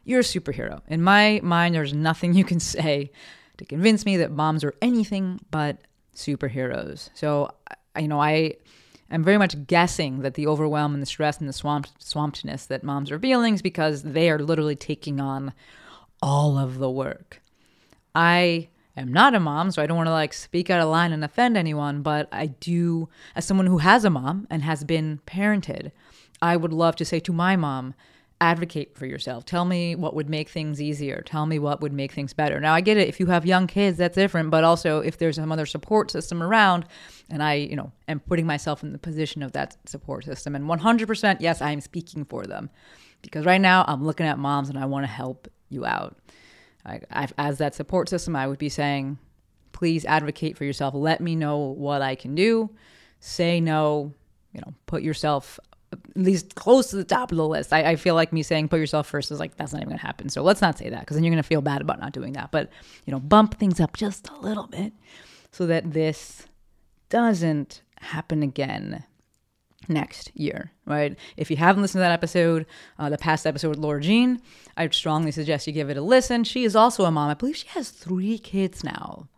you're 0.03 0.21
a 0.21 0.23
superhero. 0.23 0.81
In 0.87 1.01
my 1.01 1.39
mind, 1.43 1.75
there's 1.75 1.93
nothing 1.93 2.33
you 2.33 2.43
can 2.43 2.59
say 2.61 3.11
to 3.57 3.65
convince 3.65 4.05
me 4.05 4.17
that 4.17 4.31
moms 4.31 4.63
are 4.63 4.73
anything 4.81 5.39
but 5.51 5.77
superheroes. 6.15 7.09
So, 7.13 7.51
you 7.99 8.07
know, 8.07 8.21
I 8.21 8.55
am 9.15 9.23
very 9.23 9.37
much 9.37 9.67
guessing 9.67 10.21
that 10.21 10.33
the 10.33 10.47
overwhelm 10.47 10.93
and 10.93 11.01
the 11.01 11.07
stress 11.07 11.39
and 11.39 11.47
the 11.47 11.53
swamp 11.53 11.87
swampedness 11.99 12.67
that 12.67 12.83
moms 12.83 13.11
are 13.11 13.19
feeling 13.19 13.53
is 13.53 13.61
because 13.61 14.03
they 14.03 14.29
are 14.29 14.39
literally 14.39 14.75
taking 14.75 15.19
on 15.19 15.53
all 16.21 16.57
of 16.57 16.79
the 16.79 16.89
work. 16.89 17.41
I 18.15 18.69
am 18.95 19.13
not 19.13 19.35
a 19.35 19.39
mom, 19.39 19.71
so 19.71 19.81
I 19.81 19.85
don't 19.85 19.97
want 19.97 20.07
to 20.07 20.11
like 20.11 20.33
speak 20.33 20.69
out 20.69 20.81
of 20.81 20.89
line 20.89 21.13
and 21.13 21.23
offend 21.23 21.55
anyone, 21.55 22.01
but 22.01 22.27
I 22.31 22.47
do, 22.47 23.09
as 23.35 23.45
someone 23.45 23.67
who 23.67 23.77
has 23.77 24.03
a 24.03 24.09
mom 24.09 24.47
and 24.49 24.63
has 24.63 24.83
been 24.83 25.21
parented, 25.27 25.91
I 26.41 26.57
would 26.57 26.73
love 26.73 26.95
to 26.97 27.05
say 27.05 27.19
to 27.21 27.33
my 27.33 27.55
mom, 27.55 27.93
advocate 28.39 28.95
for 28.95 29.05
yourself. 29.05 29.45
Tell 29.45 29.65
me 29.65 29.95
what 29.95 30.13
would 30.13 30.29
make 30.29 30.49
things 30.49 30.81
easier. 30.81 31.23
Tell 31.25 31.45
me 31.45 31.57
what 31.57 31.81
would 31.81 31.93
make 31.93 32.11
things 32.11 32.33
better. 32.33 32.59
Now, 32.59 32.73
I 32.73 32.81
get 32.81 32.97
it. 32.97 33.07
If 33.07 33.19
you 33.19 33.25
have 33.27 33.45
young 33.45 33.67
kids, 33.67 33.97
that's 33.97 34.15
different. 34.15 34.51
But 34.51 34.63
also, 34.63 34.99
if 34.99 35.17
there's 35.17 35.37
some 35.37 35.51
other 35.51 35.65
support 35.65 36.11
system 36.11 36.43
around, 36.43 36.85
and 37.29 37.41
I, 37.41 37.55
you 37.55 37.75
know, 37.75 37.91
am 38.07 38.19
putting 38.19 38.45
myself 38.45 38.83
in 38.83 38.91
the 38.91 38.99
position 38.99 39.41
of 39.41 39.53
that 39.53 39.77
support 39.87 40.25
system, 40.25 40.55
and 40.55 40.65
100%, 40.65 41.37
yes, 41.39 41.61
I 41.61 41.71
am 41.71 41.81
speaking 41.81 42.25
for 42.25 42.45
them, 42.45 42.69
because 43.21 43.45
right 43.45 43.61
now 43.61 43.83
I'm 43.87 44.03
looking 44.03 44.27
at 44.27 44.37
moms 44.37 44.69
and 44.69 44.77
I 44.77 44.85
want 44.85 45.03
to 45.03 45.11
help 45.11 45.47
you 45.69 45.85
out. 45.85 46.17
I, 46.85 47.01
I, 47.11 47.27
as 47.37 47.57
that 47.57 47.73
support 47.73 48.07
system, 48.07 48.35
I 48.35 48.47
would 48.47 48.59
be 48.59 48.69
saying, 48.69 49.17
please 49.71 50.05
advocate 50.05 50.57
for 50.57 50.63
yourself. 50.63 50.93
Let 50.93 51.21
me 51.21 51.35
know 51.35 51.57
what 51.57 52.01
I 52.01 52.15
can 52.15 52.35
do. 52.35 52.69
Say 53.19 53.59
no. 53.59 54.13
You 54.53 54.61
know, 54.61 54.73
put 54.87 55.03
yourself 55.03 55.59
at 55.91 55.99
least 56.15 56.55
close 56.55 56.87
to 56.89 56.95
the 56.95 57.03
top 57.03 57.31
of 57.31 57.37
the 57.37 57.47
list. 57.47 57.71
I, 57.71 57.91
I 57.91 57.95
feel 57.95 58.15
like 58.15 58.33
me 58.33 58.43
saying 58.43 58.69
put 58.69 58.79
yourself 58.79 59.07
first 59.07 59.31
is 59.31 59.39
like 59.39 59.55
that's 59.55 59.73
not 59.73 59.81
even 59.81 59.89
gonna 59.89 60.01
happen. 60.01 60.29
So 60.29 60.41
let's 60.41 60.61
not 60.61 60.77
say 60.77 60.89
that 60.89 61.01
because 61.01 61.15
then 61.15 61.23
you're 61.23 61.31
gonna 61.31 61.43
feel 61.43 61.61
bad 61.61 61.81
about 61.81 61.99
not 61.99 62.13
doing 62.13 62.33
that. 62.33 62.51
But 62.51 62.69
you 63.05 63.11
know, 63.11 63.19
bump 63.19 63.55
things 63.55 63.79
up 63.79 63.95
just 63.95 64.29
a 64.29 64.37
little 64.39 64.67
bit 64.67 64.93
so 65.51 65.65
that 65.67 65.93
this 65.93 66.47
doesn't 67.09 67.81
happen 67.99 68.43
again 68.43 69.05
next 69.89 70.31
year, 70.35 70.71
right? 70.85 71.17
If 71.37 71.49
you 71.49 71.57
haven't 71.57 71.81
listened 71.81 71.99
to 71.99 72.03
that 72.03 72.11
episode, 72.11 72.65
uh, 72.99 73.09
the 73.09 73.17
past 73.17 73.47
episode 73.47 73.69
with 73.69 73.79
Laura 73.79 74.01
Jean, 74.01 74.41
I 74.75 74.89
strongly 74.89 75.31
suggest 75.31 75.67
you 75.67 75.73
give 75.73 75.89
it 75.89 75.97
a 75.97 76.01
listen. 76.01 76.43
She 76.43 76.65
is 76.65 76.75
also 76.75 77.05
a 77.05 77.11
mom. 77.11 77.29
I 77.29 77.33
believe 77.33 77.55
she 77.55 77.67
has 77.69 77.89
three 77.89 78.37
kids 78.37 78.83
now 78.83 79.29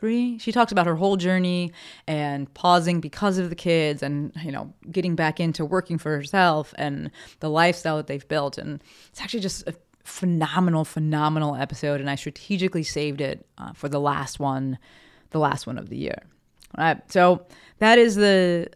three 0.00 0.38
she 0.38 0.50
talks 0.50 0.72
about 0.72 0.86
her 0.86 0.96
whole 0.96 1.16
journey 1.16 1.72
and 2.06 2.52
pausing 2.54 3.00
because 3.00 3.38
of 3.38 3.50
the 3.50 3.54
kids 3.54 4.02
and 4.02 4.32
you 4.42 4.50
know 4.50 4.72
getting 4.90 5.14
back 5.14 5.38
into 5.38 5.64
working 5.64 5.98
for 5.98 6.16
herself 6.16 6.74
and 6.78 7.10
the 7.40 7.50
lifestyle 7.50 7.98
that 7.98 8.06
they've 8.06 8.26
built. 8.26 8.58
And 8.58 8.82
it's 9.10 9.20
actually 9.20 9.40
just 9.40 9.66
a 9.68 9.74
phenomenal 10.02 10.84
phenomenal 10.84 11.54
episode. 11.54 12.00
And 12.00 12.10
i 12.10 12.14
strategically 12.14 12.82
saved 12.82 13.20
it 13.20 13.46
uh, 13.58 13.72
for 13.74 13.88
the 13.88 14.00
last 14.00 14.40
one 14.40 14.78
the 15.30 15.38
last 15.38 15.66
one 15.66 15.78
of 15.78 15.88
the 15.90 15.96
year. 15.96 16.22
All 16.76 16.84
right. 16.84 17.12
So 17.12 17.46
that 17.78 17.98
is 17.98 18.16
the 18.16 18.68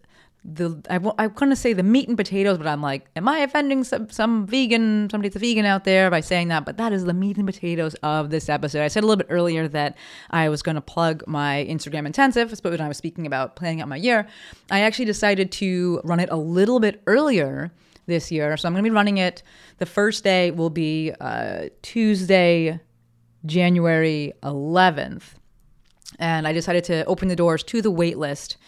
the 0.45 0.83
I, 0.91 0.95
w- 0.95 1.15
I 1.19 1.29
couldn't 1.29 1.57
say 1.57 1.73
the 1.73 1.83
meat 1.83 2.07
and 2.07 2.17
potatoes, 2.17 2.59
but 2.59 2.67
I'm 2.67 2.83
like, 2.83 3.07
am 3.17 3.27
I 3.29 3.39
offending 3.39 3.83
some, 3.83 4.11
some 4.11 4.47
vegan, 4.47 5.09
somebody 5.11 5.31
that's 5.31 5.37
a 5.37 5.39
vegan 5.39 5.65
out 5.65 5.85
there 5.85 6.11
by 6.11 6.21
saying 6.21 6.49
that? 6.49 6.67
But 6.67 6.77
that 6.77 6.93
is 6.93 7.05
the 7.05 7.15
meat 7.15 7.39
and 7.39 7.47
potatoes 7.47 7.95
of 8.03 8.29
this 8.29 8.51
episode. 8.51 8.83
I 8.83 8.89
said 8.89 9.05
a 9.05 9.07
little 9.07 9.17
bit 9.17 9.29
earlier 9.31 9.67
that 9.69 9.97
I 10.31 10.51
was 10.51 10.63
going 10.63 10.75
to 10.75 10.83
plug 10.83 11.25
my 11.27 11.67
Instagram 11.69 12.05
intensive, 12.05 12.55
but 12.63 12.73
when 12.73 12.81
I 12.83 12.89
was 12.89 12.99
speaking 12.99 13.27
about 13.27 13.57
planning 13.57 13.81
out 13.81 13.89
my 13.89 13.97
year, 13.97 14.29
I 14.71 14.81
actually 14.81 15.07
decided 15.07 15.51
to 15.53 16.01
run 16.05 16.21
it 16.21 16.29
a 16.31 16.37
little 16.37 16.79
bit 16.79 17.03
earlier 17.07 17.73
this 18.07 18.31
year. 18.31 18.55
So 18.59 18.69
I'm 18.69 18.75
going 18.75 18.85
to 18.85 18.91
be 18.91 18.95
running 18.95 19.17
it. 19.17 19.43
The 19.79 19.87
first 19.87 20.25
day 20.25 20.51
will 20.51 20.71
be 20.71 21.13
uh, 21.21 21.69
Tuesday, 21.81 22.81
January 23.47 24.35
11th. 24.43 25.23
And 26.19 26.47
I 26.47 26.53
decided 26.53 26.85
to 26.85 27.05
open 27.07 27.29
the 27.29 27.37
doors 27.37 27.63
to 27.65 27.81
the 27.81 27.91
wait 27.91 28.19
list 28.19 28.59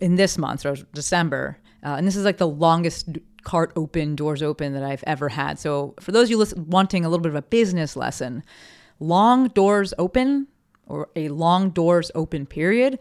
in 0.00 0.16
this 0.16 0.38
month 0.38 0.64
or 0.64 0.76
December. 0.94 1.58
Uh, 1.84 1.96
and 1.96 2.06
this 2.06 2.16
is 2.16 2.24
like 2.24 2.38
the 2.38 2.48
longest 2.48 3.08
cart 3.44 3.72
open, 3.76 4.16
doors 4.16 4.42
open 4.42 4.72
that 4.74 4.82
I've 4.82 5.04
ever 5.06 5.28
had. 5.28 5.58
So 5.58 5.94
for 6.00 6.12
those 6.12 6.24
of 6.24 6.30
you 6.30 6.38
listen, 6.38 6.68
wanting 6.68 7.04
a 7.04 7.08
little 7.08 7.22
bit 7.22 7.30
of 7.30 7.36
a 7.36 7.42
business 7.42 7.96
lesson, 7.96 8.42
long 8.98 9.48
doors 9.48 9.94
open 9.98 10.48
or 10.86 11.08
a 11.14 11.28
long 11.28 11.70
doors 11.70 12.10
open 12.14 12.46
period, 12.46 12.98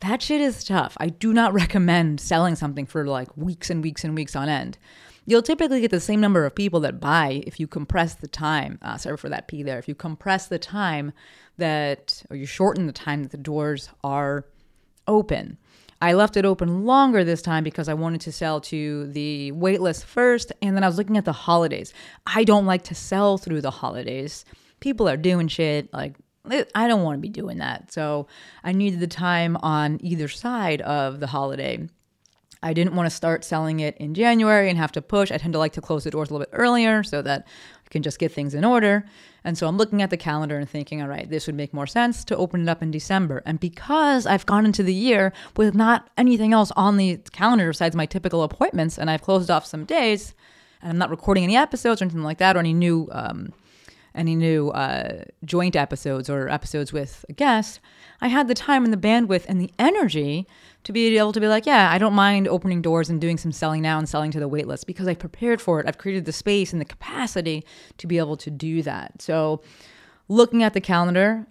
that 0.00 0.22
shit 0.22 0.40
is 0.40 0.62
tough. 0.62 0.96
I 1.00 1.08
do 1.08 1.32
not 1.32 1.52
recommend 1.54 2.20
selling 2.20 2.54
something 2.54 2.86
for 2.86 3.06
like 3.06 3.34
weeks 3.36 3.70
and 3.70 3.82
weeks 3.82 4.04
and 4.04 4.14
weeks 4.14 4.36
on 4.36 4.48
end. 4.48 4.78
You'll 5.26 5.42
typically 5.42 5.80
get 5.82 5.90
the 5.90 6.00
same 6.00 6.20
number 6.20 6.46
of 6.46 6.54
people 6.54 6.80
that 6.80 7.00
buy 7.00 7.42
if 7.46 7.60
you 7.60 7.66
compress 7.66 8.14
the 8.14 8.28
time. 8.28 8.78
Uh, 8.80 8.96
sorry 8.96 9.18
for 9.18 9.28
that 9.28 9.46
P 9.46 9.62
there. 9.62 9.78
If 9.78 9.86
you 9.86 9.94
compress 9.94 10.46
the 10.46 10.58
time 10.58 11.12
that, 11.58 12.22
or 12.30 12.36
you 12.36 12.46
shorten 12.46 12.86
the 12.86 12.92
time 12.92 13.22
that 13.22 13.32
the 13.32 13.36
doors 13.36 13.90
are 14.02 14.46
open. 15.06 15.58
I 16.00 16.12
left 16.12 16.36
it 16.36 16.44
open 16.44 16.84
longer 16.84 17.24
this 17.24 17.42
time 17.42 17.64
because 17.64 17.88
I 17.88 17.94
wanted 17.94 18.20
to 18.22 18.32
sell 18.32 18.60
to 18.62 19.08
the 19.08 19.52
waitlist 19.52 20.04
first, 20.04 20.52
and 20.62 20.76
then 20.76 20.84
I 20.84 20.86
was 20.86 20.96
looking 20.96 21.16
at 21.16 21.24
the 21.24 21.32
holidays. 21.32 21.92
I 22.26 22.44
don't 22.44 22.66
like 22.66 22.84
to 22.84 22.94
sell 22.94 23.36
through 23.36 23.62
the 23.62 23.70
holidays. 23.70 24.44
People 24.80 25.08
are 25.08 25.16
doing 25.16 25.48
shit 25.48 25.92
like 25.92 26.14
eh, 26.50 26.64
I 26.74 26.86
don't 26.86 27.02
want 27.02 27.16
to 27.16 27.20
be 27.20 27.28
doing 27.28 27.58
that. 27.58 27.92
So 27.92 28.28
I 28.62 28.72
needed 28.72 29.00
the 29.00 29.08
time 29.08 29.56
on 29.56 29.98
either 30.02 30.28
side 30.28 30.80
of 30.82 31.20
the 31.20 31.26
holiday. 31.26 31.88
I 32.62 32.72
didn't 32.72 32.94
want 32.94 33.06
to 33.06 33.14
start 33.14 33.44
selling 33.44 33.80
it 33.80 33.96
in 33.98 34.14
January 34.14 34.68
and 34.68 34.78
have 34.78 34.92
to 34.92 35.02
push. 35.02 35.30
I 35.30 35.38
tend 35.38 35.52
to 35.52 35.58
like 35.58 35.72
to 35.74 35.80
close 35.80 36.04
the 36.04 36.10
doors 36.10 36.30
a 36.30 36.32
little 36.32 36.46
bit 36.46 36.58
earlier 36.58 37.02
so 37.02 37.22
that 37.22 37.46
I 37.86 37.88
can 37.90 38.02
just 38.02 38.18
get 38.18 38.32
things 38.32 38.54
in 38.54 38.64
order. 38.64 39.04
And 39.44 39.56
so 39.56 39.68
I'm 39.68 39.76
looking 39.76 40.02
at 40.02 40.10
the 40.10 40.16
calendar 40.16 40.58
and 40.58 40.68
thinking, 40.68 41.00
all 41.00 41.08
right, 41.08 41.28
this 41.30 41.46
would 41.46 41.54
make 41.54 41.72
more 41.72 41.86
sense 41.86 42.24
to 42.24 42.36
open 42.36 42.62
it 42.62 42.68
up 42.68 42.82
in 42.82 42.90
December. 42.90 43.42
And 43.46 43.60
because 43.60 44.26
I've 44.26 44.44
gone 44.44 44.66
into 44.66 44.82
the 44.82 44.94
year 44.94 45.32
with 45.56 45.74
not 45.74 46.10
anything 46.18 46.52
else 46.52 46.72
on 46.76 46.96
the 46.96 47.18
calendar 47.32 47.68
besides 47.68 47.94
my 47.94 48.06
typical 48.06 48.42
appointments, 48.42 48.98
and 48.98 49.08
I've 49.08 49.22
closed 49.22 49.50
off 49.50 49.64
some 49.64 49.84
days, 49.84 50.34
and 50.82 50.90
I'm 50.90 50.98
not 50.98 51.10
recording 51.10 51.44
any 51.44 51.56
episodes 51.56 52.02
or 52.02 52.04
anything 52.06 52.24
like 52.24 52.38
that, 52.38 52.56
or 52.56 52.58
any 52.58 52.74
new 52.74 53.08
um, 53.12 53.52
any 54.14 54.34
new 54.34 54.70
uh, 54.70 55.22
joint 55.44 55.76
episodes 55.76 56.28
or 56.28 56.48
episodes 56.48 56.92
with 56.92 57.24
a 57.28 57.32
guest, 57.32 57.78
I 58.20 58.28
had 58.28 58.48
the 58.48 58.54
time 58.54 58.84
and 58.84 58.92
the 58.92 58.96
bandwidth 58.96 59.44
and 59.48 59.60
the 59.60 59.70
energy 59.78 60.46
to 60.84 60.92
be 60.92 61.16
able 61.16 61.32
to 61.32 61.40
be 61.40 61.48
like, 61.48 61.66
yeah, 61.66 61.90
I 61.92 61.98
don't 61.98 62.14
mind 62.14 62.48
opening 62.48 62.82
doors 62.82 63.08
and 63.08 63.20
doing 63.20 63.38
some 63.38 63.52
selling 63.52 63.82
now 63.82 63.98
and 63.98 64.08
selling 64.08 64.30
to 64.32 64.40
the 64.40 64.48
waitlist 64.48 64.86
because 64.86 65.06
I 65.06 65.14
prepared 65.14 65.60
for 65.60 65.78
it. 65.80 65.86
I've 65.86 65.98
created 65.98 66.24
the 66.24 66.32
space 66.32 66.72
and 66.72 66.80
the 66.80 66.86
capacity 66.86 67.64
to 67.98 68.06
be 68.06 68.18
able 68.18 68.36
to 68.38 68.50
do 68.50 68.82
that. 68.82 69.22
So, 69.22 69.62
looking 70.28 70.62
at 70.62 70.74
the 70.74 70.80
calendar, 70.80 71.46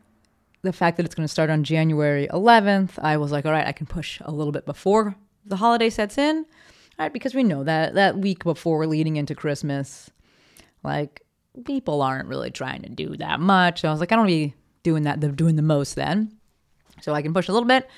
the 0.62 0.74
fact 0.74 0.98
that 0.98 1.06
it's 1.06 1.16
going 1.16 1.28
to 1.28 1.32
start 1.32 1.50
on 1.50 1.64
January 1.64 2.28
11th, 2.28 3.00
I 3.00 3.18
was 3.18 3.32
like, 3.32 3.46
all 3.46 3.52
right, 3.52 3.66
I 3.68 3.72
can 3.72 3.86
push 3.86 4.20
a 4.26 4.32
little 4.32 4.52
bit 4.52 4.66
before 4.66 5.16
the 5.46 5.56
holiday 5.56 5.90
sets 5.90 6.18
in. 6.18 6.46
All 7.00 7.06
right, 7.06 7.14
because 7.14 7.34
we 7.34 7.44
know 7.44 7.64
that 7.64 7.94
that 7.94 8.18
week 8.18 8.44
before 8.44 8.86
leading 8.88 9.16
into 9.16 9.36
Christmas, 9.36 10.10
like 10.84 11.22
people 11.66 12.02
aren't 12.02 12.28
really 12.28 12.52
trying 12.52 12.82
to 12.82 12.90
do 12.90 13.16
that 13.18 13.40
much. 13.40 13.82
So 13.82 13.88
I 13.88 13.92
was 13.92 14.00
like, 14.00 14.12
I 14.12 14.16
don't 14.16 14.28
be 14.28 14.56
doing 14.84 15.04
that, 15.04 15.20
doing 15.36 15.56
the 15.56 15.62
most 15.62 15.96
then. 15.96 16.37
So 17.02 17.14
I 17.14 17.22
can 17.22 17.34
push 17.34 17.48
a 17.48 17.54
little 17.54 17.68
bit. 17.68 17.90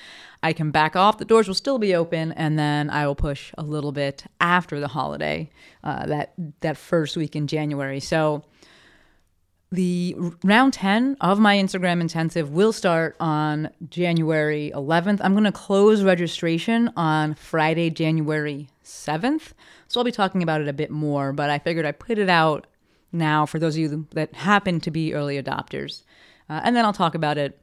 I 0.42 0.52
can 0.52 0.70
back 0.70 0.96
off. 0.96 1.18
The 1.18 1.24
doors 1.24 1.48
will 1.48 1.54
still 1.54 1.78
be 1.78 1.94
open, 1.94 2.32
and 2.32 2.58
then 2.58 2.90
I 2.90 3.06
will 3.06 3.14
push 3.14 3.52
a 3.58 3.62
little 3.62 3.92
bit 3.92 4.24
after 4.40 4.80
the 4.80 4.88
holiday, 4.88 5.50
uh, 5.84 6.06
that 6.06 6.32
that 6.60 6.76
first 6.76 7.16
week 7.16 7.36
in 7.36 7.46
January. 7.46 8.00
So 8.00 8.44
the 9.72 10.16
round 10.42 10.72
10 10.72 11.16
of 11.20 11.38
my 11.38 11.56
Instagram 11.56 12.00
intensive 12.00 12.50
will 12.50 12.72
start 12.72 13.16
on 13.20 13.70
January 13.88 14.72
11th. 14.74 15.20
I'm 15.22 15.32
going 15.32 15.44
to 15.44 15.52
close 15.52 16.02
registration 16.02 16.90
on 16.96 17.34
Friday, 17.34 17.88
January 17.90 18.68
7th. 18.84 19.52
So 19.86 20.00
I'll 20.00 20.04
be 20.04 20.10
talking 20.10 20.42
about 20.42 20.60
it 20.60 20.68
a 20.68 20.72
bit 20.72 20.90
more, 20.90 21.32
but 21.32 21.50
I 21.50 21.60
figured 21.60 21.86
I 21.86 21.92
put 21.92 22.18
it 22.18 22.28
out 22.28 22.66
now 23.12 23.46
for 23.46 23.58
those 23.58 23.76
of 23.76 23.80
you 23.80 24.08
that 24.12 24.34
happen 24.34 24.80
to 24.80 24.90
be 24.90 25.14
early 25.14 25.40
adopters. 25.40 26.02
Uh, 26.48 26.60
and 26.64 26.74
then 26.74 26.84
I'll 26.84 26.92
talk 26.92 27.14
about 27.14 27.38
it 27.38 27.60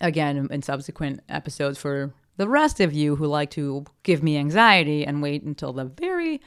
again 0.00 0.48
in 0.50 0.62
subsequent 0.62 1.20
episodes 1.28 1.78
for 1.78 2.14
the 2.36 2.48
rest 2.48 2.80
of 2.80 2.92
you 2.92 3.16
who 3.16 3.26
like 3.26 3.50
to 3.50 3.84
give 4.02 4.22
me 4.22 4.36
anxiety 4.36 5.04
and 5.04 5.22
wait 5.22 5.42
until 5.42 5.72
the 5.72 5.84
very 5.84 6.40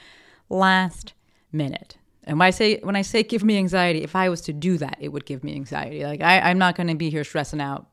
last 0.49 1.13
minute. 1.51 1.97
And 2.23 2.39
when 2.39 2.47
I 2.47 2.51
say 2.51 2.80
when 2.82 2.95
I 2.95 3.01
say 3.01 3.23
give 3.23 3.43
me 3.43 3.58
anxiety, 3.58 4.04
if 4.04 4.15
I 4.15 4.30
was 4.30 4.41
to 4.41 4.54
do 4.54 4.77
that, 4.77 4.97
it 4.99 5.10
would 5.10 5.25
give 5.25 5.43
me 5.43 5.54
anxiety. 5.56 6.04
Like 6.04 6.21
I, 6.21 6.39
I'm 6.39 6.58
not 6.58 6.75
going 6.75 6.88
to 6.88 6.95
be 6.95 7.10
here 7.10 7.23
stressing 7.23 7.62
out 7.62 7.88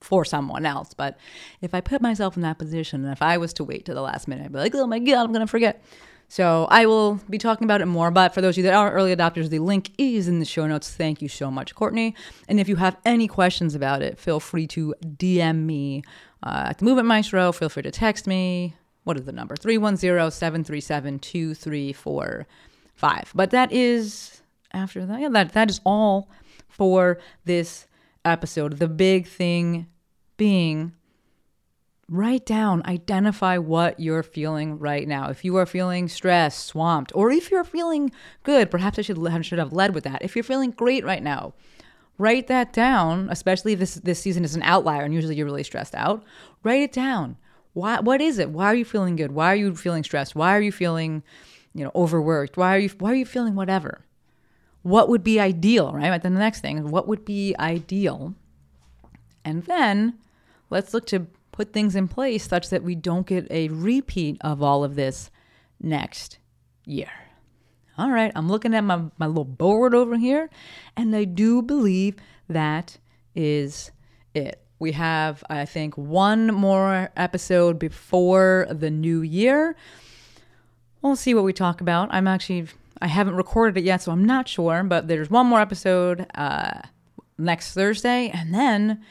for 0.00 0.24
someone 0.24 0.64
else. 0.64 0.94
But 0.94 1.18
if 1.60 1.74
I 1.74 1.80
put 1.80 2.00
myself 2.00 2.36
in 2.36 2.42
that 2.42 2.58
position, 2.58 3.04
and 3.04 3.12
if 3.12 3.20
I 3.20 3.38
was 3.38 3.52
to 3.54 3.64
wait 3.64 3.84
to 3.86 3.94
the 3.94 4.00
last 4.00 4.28
minute, 4.28 4.44
I'd 4.44 4.52
be 4.52 4.58
like, 4.58 4.74
oh 4.74 4.86
my 4.86 4.98
god, 4.98 5.24
I'm 5.24 5.32
going 5.32 5.46
to 5.46 5.50
forget. 5.50 5.82
So 6.28 6.66
I 6.70 6.84
will 6.84 7.14
be 7.28 7.38
talking 7.38 7.64
about 7.64 7.80
it 7.80 7.86
more. 7.86 8.10
But 8.10 8.34
for 8.34 8.42
those 8.42 8.54
of 8.54 8.58
you 8.58 8.62
that 8.64 8.74
are 8.74 8.92
early 8.92 9.16
adopters, 9.16 9.48
the 9.48 9.60
link 9.60 9.90
is 9.96 10.28
in 10.28 10.40
the 10.40 10.44
show 10.44 10.66
notes. 10.66 10.90
Thank 10.90 11.22
you 11.22 11.28
so 11.28 11.50
much, 11.50 11.74
Courtney. 11.74 12.14
And 12.48 12.60
if 12.60 12.68
you 12.68 12.76
have 12.76 12.98
any 13.04 13.26
questions 13.26 13.74
about 13.74 14.02
it, 14.02 14.18
feel 14.18 14.38
free 14.38 14.66
to 14.68 14.94
DM 15.02 15.64
me 15.64 16.04
uh, 16.42 16.66
at 16.68 16.78
the 16.78 16.84
Movement 16.84 17.08
Maestro. 17.08 17.50
Feel 17.52 17.70
free 17.70 17.82
to 17.82 17.90
text 17.90 18.26
me. 18.26 18.74
What 19.04 19.16
is 19.16 19.24
the 19.24 19.32
number? 19.32 19.56
310 19.56 20.30
737 20.30 21.18
2345. 21.18 23.32
But 23.34 23.50
that 23.50 23.72
is, 23.72 24.42
after 24.72 25.06
that, 25.06 25.20
yeah, 25.20 25.30
that, 25.30 25.54
that 25.54 25.70
is 25.70 25.80
all 25.84 26.28
for 26.68 27.18
this 27.46 27.86
episode. 28.26 28.78
The 28.78 28.88
big 28.88 29.26
thing 29.26 29.86
being 30.36 30.92
write 32.08 32.46
down, 32.46 32.82
identify 32.86 33.58
what 33.58 34.00
you're 34.00 34.22
feeling 34.22 34.78
right 34.78 35.06
now. 35.06 35.28
If 35.28 35.44
you 35.44 35.56
are 35.56 35.66
feeling 35.66 36.08
stressed, 36.08 36.66
swamped, 36.66 37.12
or 37.14 37.30
if 37.30 37.50
you're 37.50 37.64
feeling 37.64 38.10
good, 38.42 38.70
perhaps 38.70 38.98
I 38.98 39.02
should 39.02 39.18
should 39.44 39.58
have 39.58 39.72
led 39.72 39.94
with 39.94 40.04
that. 40.04 40.22
If 40.22 40.34
you're 40.34 40.42
feeling 40.42 40.70
great 40.70 41.04
right 41.04 41.22
now, 41.22 41.52
write 42.16 42.46
that 42.46 42.72
down. 42.72 43.28
Especially 43.30 43.74
if 43.74 43.78
this 43.78 43.96
this 43.96 44.20
season 44.20 44.44
is 44.44 44.54
an 44.54 44.62
outlier, 44.62 45.02
and 45.02 45.14
usually 45.14 45.36
you're 45.36 45.46
really 45.46 45.62
stressed 45.62 45.94
out. 45.94 46.24
Write 46.62 46.82
it 46.82 46.92
down. 46.92 47.36
Why? 47.74 48.00
What 48.00 48.20
is 48.20 48.38
it? 48.38 48.50
Why 48.50 48.66
are 48.66 48.74
you 48.74 48.84
feeling 48.84 49.16
good? 49.16 49.32
Why 49.32 49.52
are 49.52 49.56
you 49.56 49.76
feeling 49.76 50.04
stressed? 50.04 50.34
Why 50.34 50.56
are 50.56 50.62
you 50.62 50.72
feeling 50.72 51.22
you 51.74 51.84
know, 51.84 51.92
overworked? 51.94 52.56
Why 52.56 52.74
are 52.74 52.78
you 52.78 52.90
why 52.98 53.12
are 53.12 53.16
you 53.16 53.26
feeling 53.26 53.54
whatever? 53.54 54.04
What 54.82 55.08
would 55.08 55.22
be 55.22 55.38
ideal, 55.38 55.92
right? 55.92 56.06
And 56.06 56.22
then 56.22 56.34
the 56.34 56.40
next 56.40 56.60
thing 56.60 56.90
what 56.90 57.06
would 57.06 57.24
be 57.26 57.54
ideal? 57.58 58.34
And 59.44 59.64
then 59.64 60.18
let's 60.70 60.94
look 60.94 61.06
to 61.08 61.26
put 61.58 61.72
things 61.72 61.96
in 61.96 62.06
place 62.06 62.46
such 62.46 62.70
that 62.70 62.84
we 62.84 62.94
don't 62.94 63.26
get 63.26 63.44
a 63.50 63.66
repeat 63.70 64.36
of 64.42 64.62
all 64.62 64.84
of 64.84 64.94
this 64.94 65.28
next 65.80 66.38
year. 66.84 67.10
All 67.98 68.12
right, 68.12 68.30
I'm 68.36 68.48
looking 68.48 68.74
at 68.76 68.84
my, 68.84 69.02
my 69.18 69.26
little 69.26 69.44
board 69.44 69.92
over 69.92 70.16
here, 70.16 70.50
and 70.96 71.16
I 71.16 71.24
do 71.24 71.60
believe 71.60 72.14
that 72.48 72.98
is 73.34 73.90
it. 74.36 74.62
We 74.78 74.92
have, 74.92 75.42
I 75.50 75.64
think, 75.64 75.98
one 75.98 76.54
more 76.54 77.10
episode 77.16 77.80
before 77.80 78.68
the 78.70 78.88
new 78.88 79.22
year. 79.22 79.74
We'll 81.02 81.16
see 81.16 81.34
what 81.34 81.42
we 81.42 81.52
talk 81.52 81.80
about. 81.80 82.08
I'm 82.12 82.28
actually, 82.28 82.68
I 83.02 83.08
haven't 83.08 83.34
recorded 83.34 83.76
it 83.78 83.84
yet, 83.84 84.02
so 84.02 84.12
I'm 84.12 84.24
not 84.24 84.46
sure, 84.46 84.84
but 84.84 85.08
there's 85.08 85.28
one 85.28 85.46
more 85.46 85.60
episode 85.60 86.24
uh, 86.36 86.82
next 87.36 87.72
Thursday, 87.72 88.30
and 88.32 88.54
then 88.54 89.02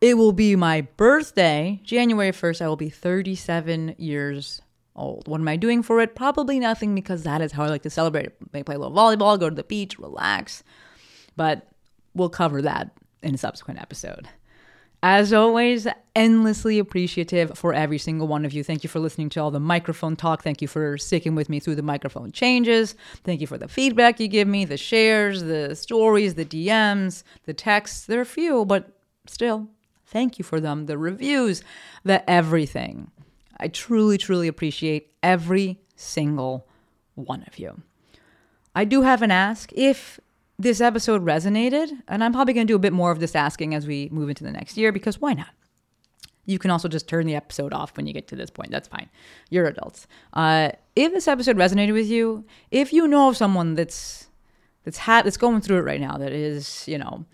it 0.00 0.14
will 0.14 0.32
be 0.32 0.56
my 0.56 0.82
birthday, 0.96 1.80
January 1.82 2.30
1st. 2.30 2.62
I 2.62 2.68
will 2.68 2.76
be 2.76 2.90
37 2.90 3.96
years 3.98 4.62
old. 4.94 5.26
What 5.26 5.40
am 5.40 5.48
I 5.48 5.56
doing 5.56 5.82
for 5.82 6.00
it? 6.00 6.14
Probably 6.14 6.58
nothing 6.60 6.94
because 6.94 7.22
that 7.24 7.40
is 7.40 7.52
how 7.52 7.64
I 7.64 7.68
like 7.68 7.82
to 7.82 7.90
celebrate. 7.90 8.30
Maybe 8.52 8.64
play 8.64 8.74
a 8.76 8.78
little 8.78 8.96
volleyball, 8.96 9.38
go 9.38 9.48
to 9.48 9.54
the 9.54 9.64
beach, 9.64 9.98
relax. 9.98 10.62
But 11.36 11.68
we'll 12.14 12.28
cover 12.28 12.62
that 12.62 12.90
in 13.22 13.34
a 13.34 13.38
subsequent 13.38 13.80
episode. 13.80 14.28
As 15.00 15.32
always, 15.32 15.86
endlessly 16.16 16.80
appreciative 16.80 17.56
for 17.56 17.72
every 17.72 17.98
single 17.98 18.26
one 18.26 18.44
of 18.44 18.52
you. 18.52 18.64
Thank 18.64 18.82
you 18.82 18.88
for 18.88 18.98
listening 18.98 19.28
to 19.30 19.40
all 19.40 19.52
the 19.52 19.60
microphone 19.60 20.16
talk. 20.16 20.42
Thank 20.42 20.60
you 20.60 20.66
for 20.66 20.98
sticking 20.98 21.36
with 21.36 21.48
me 21.48 21.60
through 21.60 21.76
the 21.76 21.82
microphone 21.82 22.32
changes. 22.32 22.96
Thank 23.22 23.40
you 23.40 23.46
for 23.46 23.58
the 23.58 23.68
feedback 23.68 24.18
you 24.18 24.26
give 24.26 24.48
me, 24.48 24.64
the 24.64 24.76
shares, 24.76 25.44
the 25.44 25.76
stories, 25.76 26.34
the 26.34 26.44
DMs, 26.44 27.22
the 27.44 27.54
texts. 27.54 28.06
There 28.06 28.20
are 28.20 28.24
few, 28.24 28.64
but 28.64 28.90
still, 29.28 29.68
thank 30.08 30.38
you 30.38 30.44
for 30.44 30.60
them. 30.60 30.86
The 30.86 30.98
reviews, 30.98 31.62
the 32.04 32.28
everything. 32.28 33.10
I 33.58 33.68
truly, 33.68 34.18
truly 34.18 34.48
appreciate 34.48 35.12
every 35.22 35.80
single 35.96 36.66
one 37.14 37.44
of 37.46 37.58
you. 37.58 37.82
I 38.74 38.84
do 38.84 39.02
have 39.02 39.22
an 39.22 39.30
ask. 39.30 39.72
If 39.74 40.20
this 40.58 40.80
episode 40.80 41.24
resonated, 41.24 41.90
and 42.08 42.22
I'm 42.22 42.32
probably 42.32 42.54
going 42.54 42.66
to 42.66 42.70
do 42.70 42.76
a 42.76 42.80
bit 42.80 42.92
more 42.92 43.10
of 43.10 43.20
this 43.20 43.34
asking 43.34 43.74
as 43.74 43.86
we 43.86 44.08
move 44.10 44.28
into 44.28 44.44
the 44.44 44.52
next 44.52 44.76
year 44.76 44.92
because 44.92 45.20
why 45.20 45.32
not? 45.32 45.50
You 46.46 46.58
can 46.58 46.70
also 46.70 46.88
just 46.88 47.06
turn 47.08 47.26
the 47.26 47.34
episode 47.34 47.74
off 47.74 47.96
when 47.96 48.06
you 48.06 48.14
get 48.14 48.26
to 48.28 48.36
this 48.36 48.48
point. 48.48 48.70
That's 48.70 48.88
fine. 48.88 49.10
You're 49.50 49.66
adults. 49.66 50.06
Uh, 50.32 50.70
if 50.96 51.12
this 51.12 51.28
episode 51.28 51.58
resonated 51.58 51.92
with 51.92 52.06
you, 52.06 52.44
if 52.70 52.92
you 52.92 53.06
know 53.06 53.28
of 53.28 53.36
someone 53.36 53.74
that's 53.74 54.28
that's 54.84 54.98
had 54.98 55.26
that's 55.26 55.36
going 55.36 55.60
through 55.60 55.78
it 55.78 55.82
right 55.82 56.00
now, 56.00 56.16
that 56.16 56.32
is, 56.32 56.88
you 56.88 56.96
know, 56.96 57.26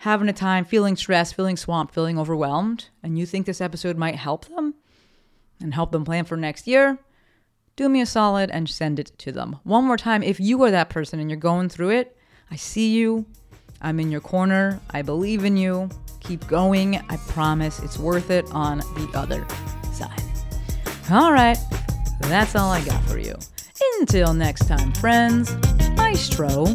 having 0.00 0.30
a 0.30 0.32
time, 0.32 0.64
feeling 0.64 0.96
stressed, 0.96 1.34
feeling 1.34 1.58
swamped, 1.58 1.92
feeling 1.92 2.18
overwhelmed, 2.18 2.88
and 3.02 3.18
you 3.18 3.26
think 3.26 3.44
this 3.44 3.60
episode 3.60 3.98
might 3.98 4.16
help 4.16 4.46
them 4.46 4.74
and 5.60 5.74
help 5.74 5.92
them 5.92 6.06
plan 6.06 6.24
for 6.24 6.38
next 6.38 6.66
year, 6.66 6.98
do 7.76 7.86
me 7.86 8.00
a 8.00 8.06
solid 8.06 8.50
and 8.50 8.66
send 8.68 8.98
it 8.98 9.12
to 9.18 9.30
them. 9.30 9.58
One 9.62 9.84
more 9.84 9.98
time, 9.98 10.22
if 10.22 10.40
you 10.40 10.62
are 10.62 10.70
that 10.70 10.88
person 10.88 11.20
and 11.20 11.30
you're 11.30 11.38
going 11.38 11.68
through 11.68 11.90
it, 11.90 12.16
I 12.50 12.56
see 12.56 12.96
you. 12.96 13.26
I'm 13.82 14.00
in 14.00 14.10
your 14.10 14.22
corner. 14.22 14.80
I 14.90 15.02
believe 15.02 15.44
in 15.44 15.58
you. 15.58 15.90
Keep 16.20 16.48
going. 16.48 16.96
I 16.96 17.18
promise 17.28 17.78
it's 17.80 17.98
worth 17.98 18.30
it 18.30 18.46
on 18.52 18.78
the 18.78 19.10
other 19.14 19.46
side. 19.92 20.22
All 21.10 21.32
right, 21.32 21.58
that's 22.20 22.56
all 22.56 22.70
I 22.70 22.82
got 22.84 23.02
for 23.04 23.18
you. 23.18 23.34
Until 23.98 24.32
next 24.32 24.66
time, 24.66 24.92
friends, 24.92 25.54
Maestro 25.96 26.66